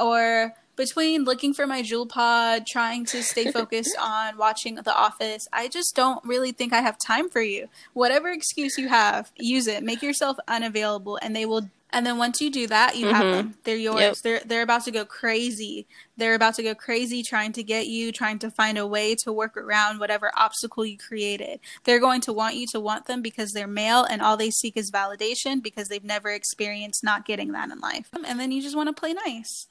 Or 0.00 0.54
between 0.76 1.24
looking 1.24 1.54
for 1.54 1.66
my 1.66 1.82
Juul 1.82 2.08
pod, 2.08 2.66
trying 2.66 3.04
to 3.06 3.22
stay 3.22 3.50
focused 3.50 3.96
on 4.00 4.36
watching 4.36 4.76
The 4.76 4.94
Office, 4.94 5.48
I 5.52 5.68
just 5.68 5.94
don't 5.94 6.24
really 6.24 6.52
think 6.52 6.72
I 6.72 6.80
have 6.80 6.98
time 6.98 7.28
for 7.28 7.40
you. 7.42 7.68
Whatever 7.92 8.28
excuse 8.30 8.78
you 8.78 8.88
have, 8.88 9.30
use 9.36 9.66
it. 9.66 9.82
Make 9.82 10.02
yourself 10.02 10.36
unavailable, 10.48 11.18
and 11.22 11.34
they 11.34 11.46
will 11.46 11.68
And 11.96 12.04
then 12.04 12.18
once 12.18 12.40
you 12.40 12.50
do 12.50 12.66
that, 12.66 12.96
you 12.96 13.06
have 13.06 13.22
Mhm. 13.24 13.32
them. 13.32 13.54
They're 13.62 13.76
yours. 13.76 14.00
Yep. 14.00 14.16
They're 14.24 14.40
they're 14.44 14.62
about 14.62 14.84
to 14.86 14.90
go 14.90 15.04
crazy. 15.04 15.86
They're 16.16 16.34
about 16.34 16.56
to 16.56 16.64
go 16.64 16.74
crazy 16.74 17.22
trying 17.22 17.52
to 17.52 17.62
get 17.62 17.86
you, 17.86 18.10
trying 18.10 18.40
to 18.40 18.50
find 18.50 18.76
a 18.78 18.84
way 18.84 19.14
to 19.22 19.32
work 19.32 19.56
around 19.56 20.00
whatever 20.00 20.32
obstacle 20.36 20.84
you 20.84 20.98
created. 20.98 21.60
They're 21.84 22.00
going 22.00 22.20
to 22.22 22.32
want 22.32 22.56
you 22.56 22.66
to 22.72 22.80
want 22.80 23.06
them 23.06 23.22
because 23.22 23.52
they're 23.52 23.68
male 23.68 24.02
and 24.02 24.20
all 24.22 24.36
they 24.36 24.50
seek 24.50 24.76
is 24.76 24.90
validation 24.90 25.62
because 25.62 25.86
they've 25.86 26.02
never 26.02 26.30
experienced 26.30 27.04
not 27.04 27.26
getting 27.26 27.52
that 27.52 27.70
in 27.70 27.78
life. 27.78 28.08
And 28.26 28.40
then 28.40 28.50
you 28.50 28.60
just 28.60 28.74
want 28.74 28.88
to 28.88 28.92
play 29.00 29.12
nice. 29.12 29.68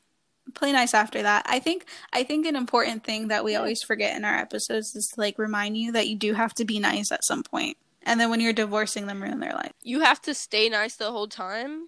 Play 0.53 0.71
nice 0.71 0.93
after 0.93 1.21
that. 1.23 1.45
I 1.47 1.60
think 1.60 1.86
I 2.12 2.23
think 2.23 2.45
an 2.45 2.56
important 2.56 3.03
thing 3.03 3.29
that 3.29 3.43
we 3.43 3.56
always 3.56 3.82
forget 3.82 4.15
in 4.15 4.25
our 4.25 4.36
episodes 4.36 4.95
is 4.95 5.08
to 5.13 5.19
like 5.19 5.39
remind 5.39 5.77
you 5.77 5.91
that 5.93 6.08
you 6.08 6.15
do 6.15 6.34
have 6.34 6.53
to 6.56 6.65
be 6.65 6.79
nice 6.79 7.12
at 7.12 7.23
some 7.23 7.43
point. 7.43 7.77
And 8.03 8.19
then 8.19 8.29
when 8.29 8.41
you're 8.41 8.53
divorcing 8.53 9.08
them, 9.08 9.23
ruin 9.23 9.39
their 9.39 9.53
life. 9.53 9.71
You 9.82 10.01
have 10.01 10.21
to 10.23 10.34
stay 10.34 10.67
nice 10.69 10.95
the 10.95 11.12
whole 11.12 11.27
time. 11.27 11.88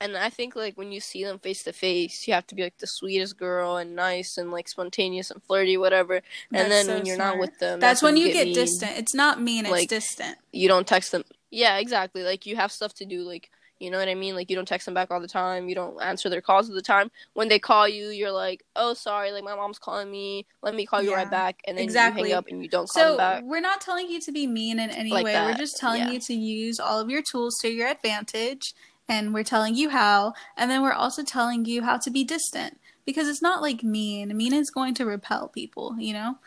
And 0.00 0.16
I 0.16 0.28
think 0.28 0.54
like 0.54 0.76
when 0.76 0.92
you 0.92 1.00
see 1.00 1.24
them 1.24 1.38
face 1.38 1.62
to 1.64 1.72
face, 1.72 2.28
you 2.28 2.34
have 2.34 2.46
to 2.48 2.54
be 2.54 2.62
like 2.62 2.78
the 2.78 2.86
sweetest 2.86 3.38
girl 3.38 3.76
and 3.76 3.96
nice 3.96 4.36
and 4.36 4.50
like 4.52 4.68
spontaneous 4.68 5.30
and 5.30 5.42
flirty, 5.42 5.76
whatever. 5.76 6.16
And 6.16 6.22
That's 6.52 6.68
then 6.68 6.84
so 6.86 6.94
when 6.94 7.06
you're 7.06 7.16
not 7.16 7.38
with 7.38 7.58
them, 7.58 7.80
That's 7.80 8.02
when 8.02 8.16
you 8.16 8.32
get 8.32 8.44
mean. 8.46 8.54
distant. 8.54 8.98
It's 8.98 9.14
not 9.14 9.40
mean, 9.40 9.64
it's 9.66 9.86
distant. 9.86 10.36
You 10.52 10.68
don't 10.68 10.86
text 10.86 11.12
them. 11.12 11.24
Yeah, 11.50 11.78
exactly. 11.78 12.22
Like 12.22 12.44
you 12.44 12.56
have 12.56 12.70
stuff 12.70 12.92
to 12.94 13.06
do. 13.06 13.22
Like 13.22 13.50
you 13.78 13.90
know 13.90 13.98
what 13.98 14.08
I 14.08 14.14
mean. 14.14 14.34
Like 14.34 14.48
you 14.50 14.56
don't 14.56 14.66
text 14.66 14.84
them 14.86 14.94
back 14.94 15.10
all 15.10 15.20
the 15.20 15.28
time. 15.28 15.68
You 15.68 15.74
don't 15.74 16.00
answer 16.02 16.28
their 16.28 16.40
calls 16.40 16.68
all 16.68 16.74
the 16.74 16.82
time. 16.82 17.10
When 17.34 17.48
they 17.48 17.58
call 17.58 17.86
you, 17.88 18.08
you're 18.08 18.30
like, 18.32 18.64
"Oh, 18.74 18.94
sorry. 18.94 19.32
Like 19.32 19.44
my 19.44 19.54
mom's 19.54 19.78
calling 19.78 20.10
me. 20.10 20.46
Let 20.62 20.74
me 20.74 20.86
call 20.86 21.02
you 21.02 21.10
Yeah, 21.10 21.16
right 21.16 21.30
back." 21.30 21.60
And 21.66 21.76
then 21.76 21.84
exactly. 21.84 22.22
you 22.22 22.28
hang 22.28 22.38
up 22.38 22.46
and 22.48 22.62
you 22.62 22.68
don't 22.68 22.88
call 22.88 23.02
So 23.02 23.08
them 23.10 23.16
back. 23.18 23.42
we're 23.44 23.60
not 23.60 23.80
telling 23.80 24.08
you 24.08 24.20
to 24.20 24.32
be 24.32 24.46
mean 24.46 24.78
in 24.78 24.90
any 24.90 25.10
Like 25.10 25.24
way. 25.24 25.32
that, 25.32 25.46
We're 25.46 25.54
just 25.58 25.76
telling 25.76 26.02
yeah. 26.02 26.10
you 26.10 26.20
to 26.20 26.34
use 26.34 26.80
all 26.80 27.00
of 27.00 27.10
your 27.10 27.22
tools 27.22 27.56
to 27.62 27.68
your 27.68 27.88
advantage, 27.88 28.74
and 29.08 29.34
we're 29.34 29.44
telling 29.44 29.74
you 29.74 29.90
how. 29.90 30.32
And 30.56 30.70
then 30.70 30.82
we're 30.82 30.92
also 30.92 31.22
telling 31.22 31.64
you 31.66 31.82
how 31.82 31.98
to 31.98 32.10
be 32.10 32.24
distant 32.24 32.78
because 33.04 33.28
it's 33.28 33.42
not 33.42 33.60
like 33.62 33.82
mean. 33.82 34.36
Mean 34.36 34.52
is 34.54 34.70
going 34.70 34.94
to 34.94 35.04
repel 35.04 35.48
people. 35.48 35.96
You 35.98 36.14
know, 36.14 36.38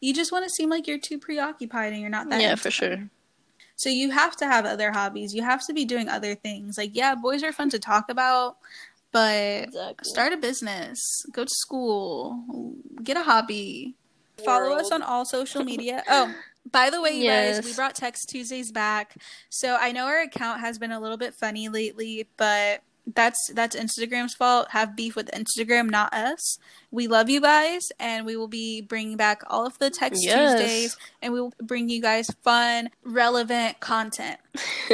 you 0.00 0.14
just 0.14 0.32
want 0.32 0.44
to 0.44 0.50
seem 0.50 0.68
like 0.70 0.86
you're 0.86 0.98
too 0.98 1.18
preoccupied 1.18 1.92
and 1.92 2.00
you're 2.00 2.10
not 2.10 2.28
that. 2.30 2.40
Yeah, 2.40 2.54
for 2.56 2.70
sure. 2.70 2.90
them. 2.90 3.10
So 3.80 3.88
you 3.88 4.10
have 4.10 4.36
to 4.36 4.46
have 4.46 4.66
other 4.66 4.92
hobbies. 4.92 5.34
You 5.34 5.42
have 5.42 5.66
to 5.66 5.72
be 5.72 5.86
doing 5.86 6.06
other 6.06 6.34
things. 6.34 6.76
Like 6.76 6.94
yeah, 6.94 7.14
boys 7.14 7.42
are 7.42 7.50
fun 7.50 7.70
to 7.70 7.78
talk 7.78 8.10
about, 8.10 8.58
but 9.10 9.64
Exactly. 9.64 10.04
start 10.04 10.34
a 10.34 10.36
business, 10.36 11.24
go 11.32 11.44
to 11.44 11.50
school, 11.50 12.76
get 13.02 13.16
a 13.16 13.22
hobby. 13.22 13.94
Follow 14.44 14.76
us 14.76 14.92
on 14.92 15.02
all 15.02 15.24
social 15.24 15.64
media. 15.64 16.02
Oh, 16.08 16.34
by 16.70 16.90
the 16.90 17.00
way, 17.00 17.10
you 17.12 17.26
guys, 17.26 17.64
we 17.64 17.72
brought 17.72 17.94
Text 17.94 18.28
Tuesdays 18.28 18.70
back. 18.70 19.16
So 19.48 19.78
I 19.80 19.92
know 19.92 20.04
our 20.06 20.20
account 20.20 20.60
has 20.60 20.78
been 20.78 20.92
a 20.92 21.00
little 21.00 21.16
bit 21.16 21.34
funny 21.34 21.70
lately, 21.70 22.28
but 22.36 22.82
that's 23.06 23.50
that's 23.54 23.76
Instagram's 23.76 24.34
fault. 24.34 24.68
Have 24.70 24.96
beef 24.96 25.16
with 25.16 25.30
Instagram, 25.32 25.90
not 25.90 26.12
us. 26.14 26.58
We 26.90 27.06
love 27.06 27.30
you 27.30 27.40
guys, 27.40 27.90
and 28.00 28.26
we 28.26 28.36
will 28.36 28.48
be 28.48 28.80
bringing 28.80 29.16
back 29.16 29.42
all 29.48 29.66
of 29.66 29.78
the 29.78 29.90
Text 29.90 30.24
Yes. 30.24 30.60
Tuesdays, 30.60 30.96
and 31.22 31.32
we 31.32 31.40
will 31.40 31.52
bring 31.62 31.88
you 31.88 32.00
guys 32.02 32.28
fun, 32.42 32.90
relevant 33.04 33.80
content. 33.80 34.38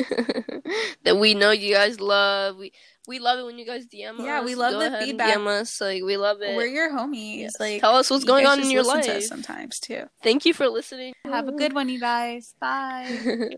that 1.04 1.16
we 1.18 1.34
know 1.34 1.50
you 1.50 1.74
guys 1.74 2.00
love. 2.00 2.56
We 2.56 2.72
we 3.08 3.18
love 3.20 3.38
it 3.38 3.44
when 3.44 3.58
you 3.58 3.64
guys 3.64 3.86
DM 3.86 4.18
us. 4.18 4.24
Yeah, 4.24 4.42
we 4.42 4.54
love 4.56 4.72
Go 4.72 4.90
the 4.90 4.98
feedback. 4.98 5.36
DM 5.36 5.46
us. 5.46 5.80
Like 5.80 6.02
we 6.02 6.16
love 6.16 6.42
it. 6.42 6.56
We're 6.56 6.66
your 6.66 6.90
homies. 6.90 7.38
Yes. 7.38 7.52
Like, 7.60 7.80
Tell 7.80 7.94
us 7.96 8.10
what's 8.10 8.24
going 8.24 8.46
on 8.46 8.60
in 8.60 8.70
your 8.70 8.82
life. 8.82 9.08
us 9.08 9.28
sometimes 9.28 9.78
too. 9.78 10.04
Thank 10.22 10.44
you 10.44 10.52
for 10.52 10.68
listening. 10.68 11.14
Have 11.24 11.48
a 11.48 11.52
good 11.52 11.72
one, 11.72 11.88
you 11.88 12.00
guys. 12.00 12.54
Bye. 12.60 13.16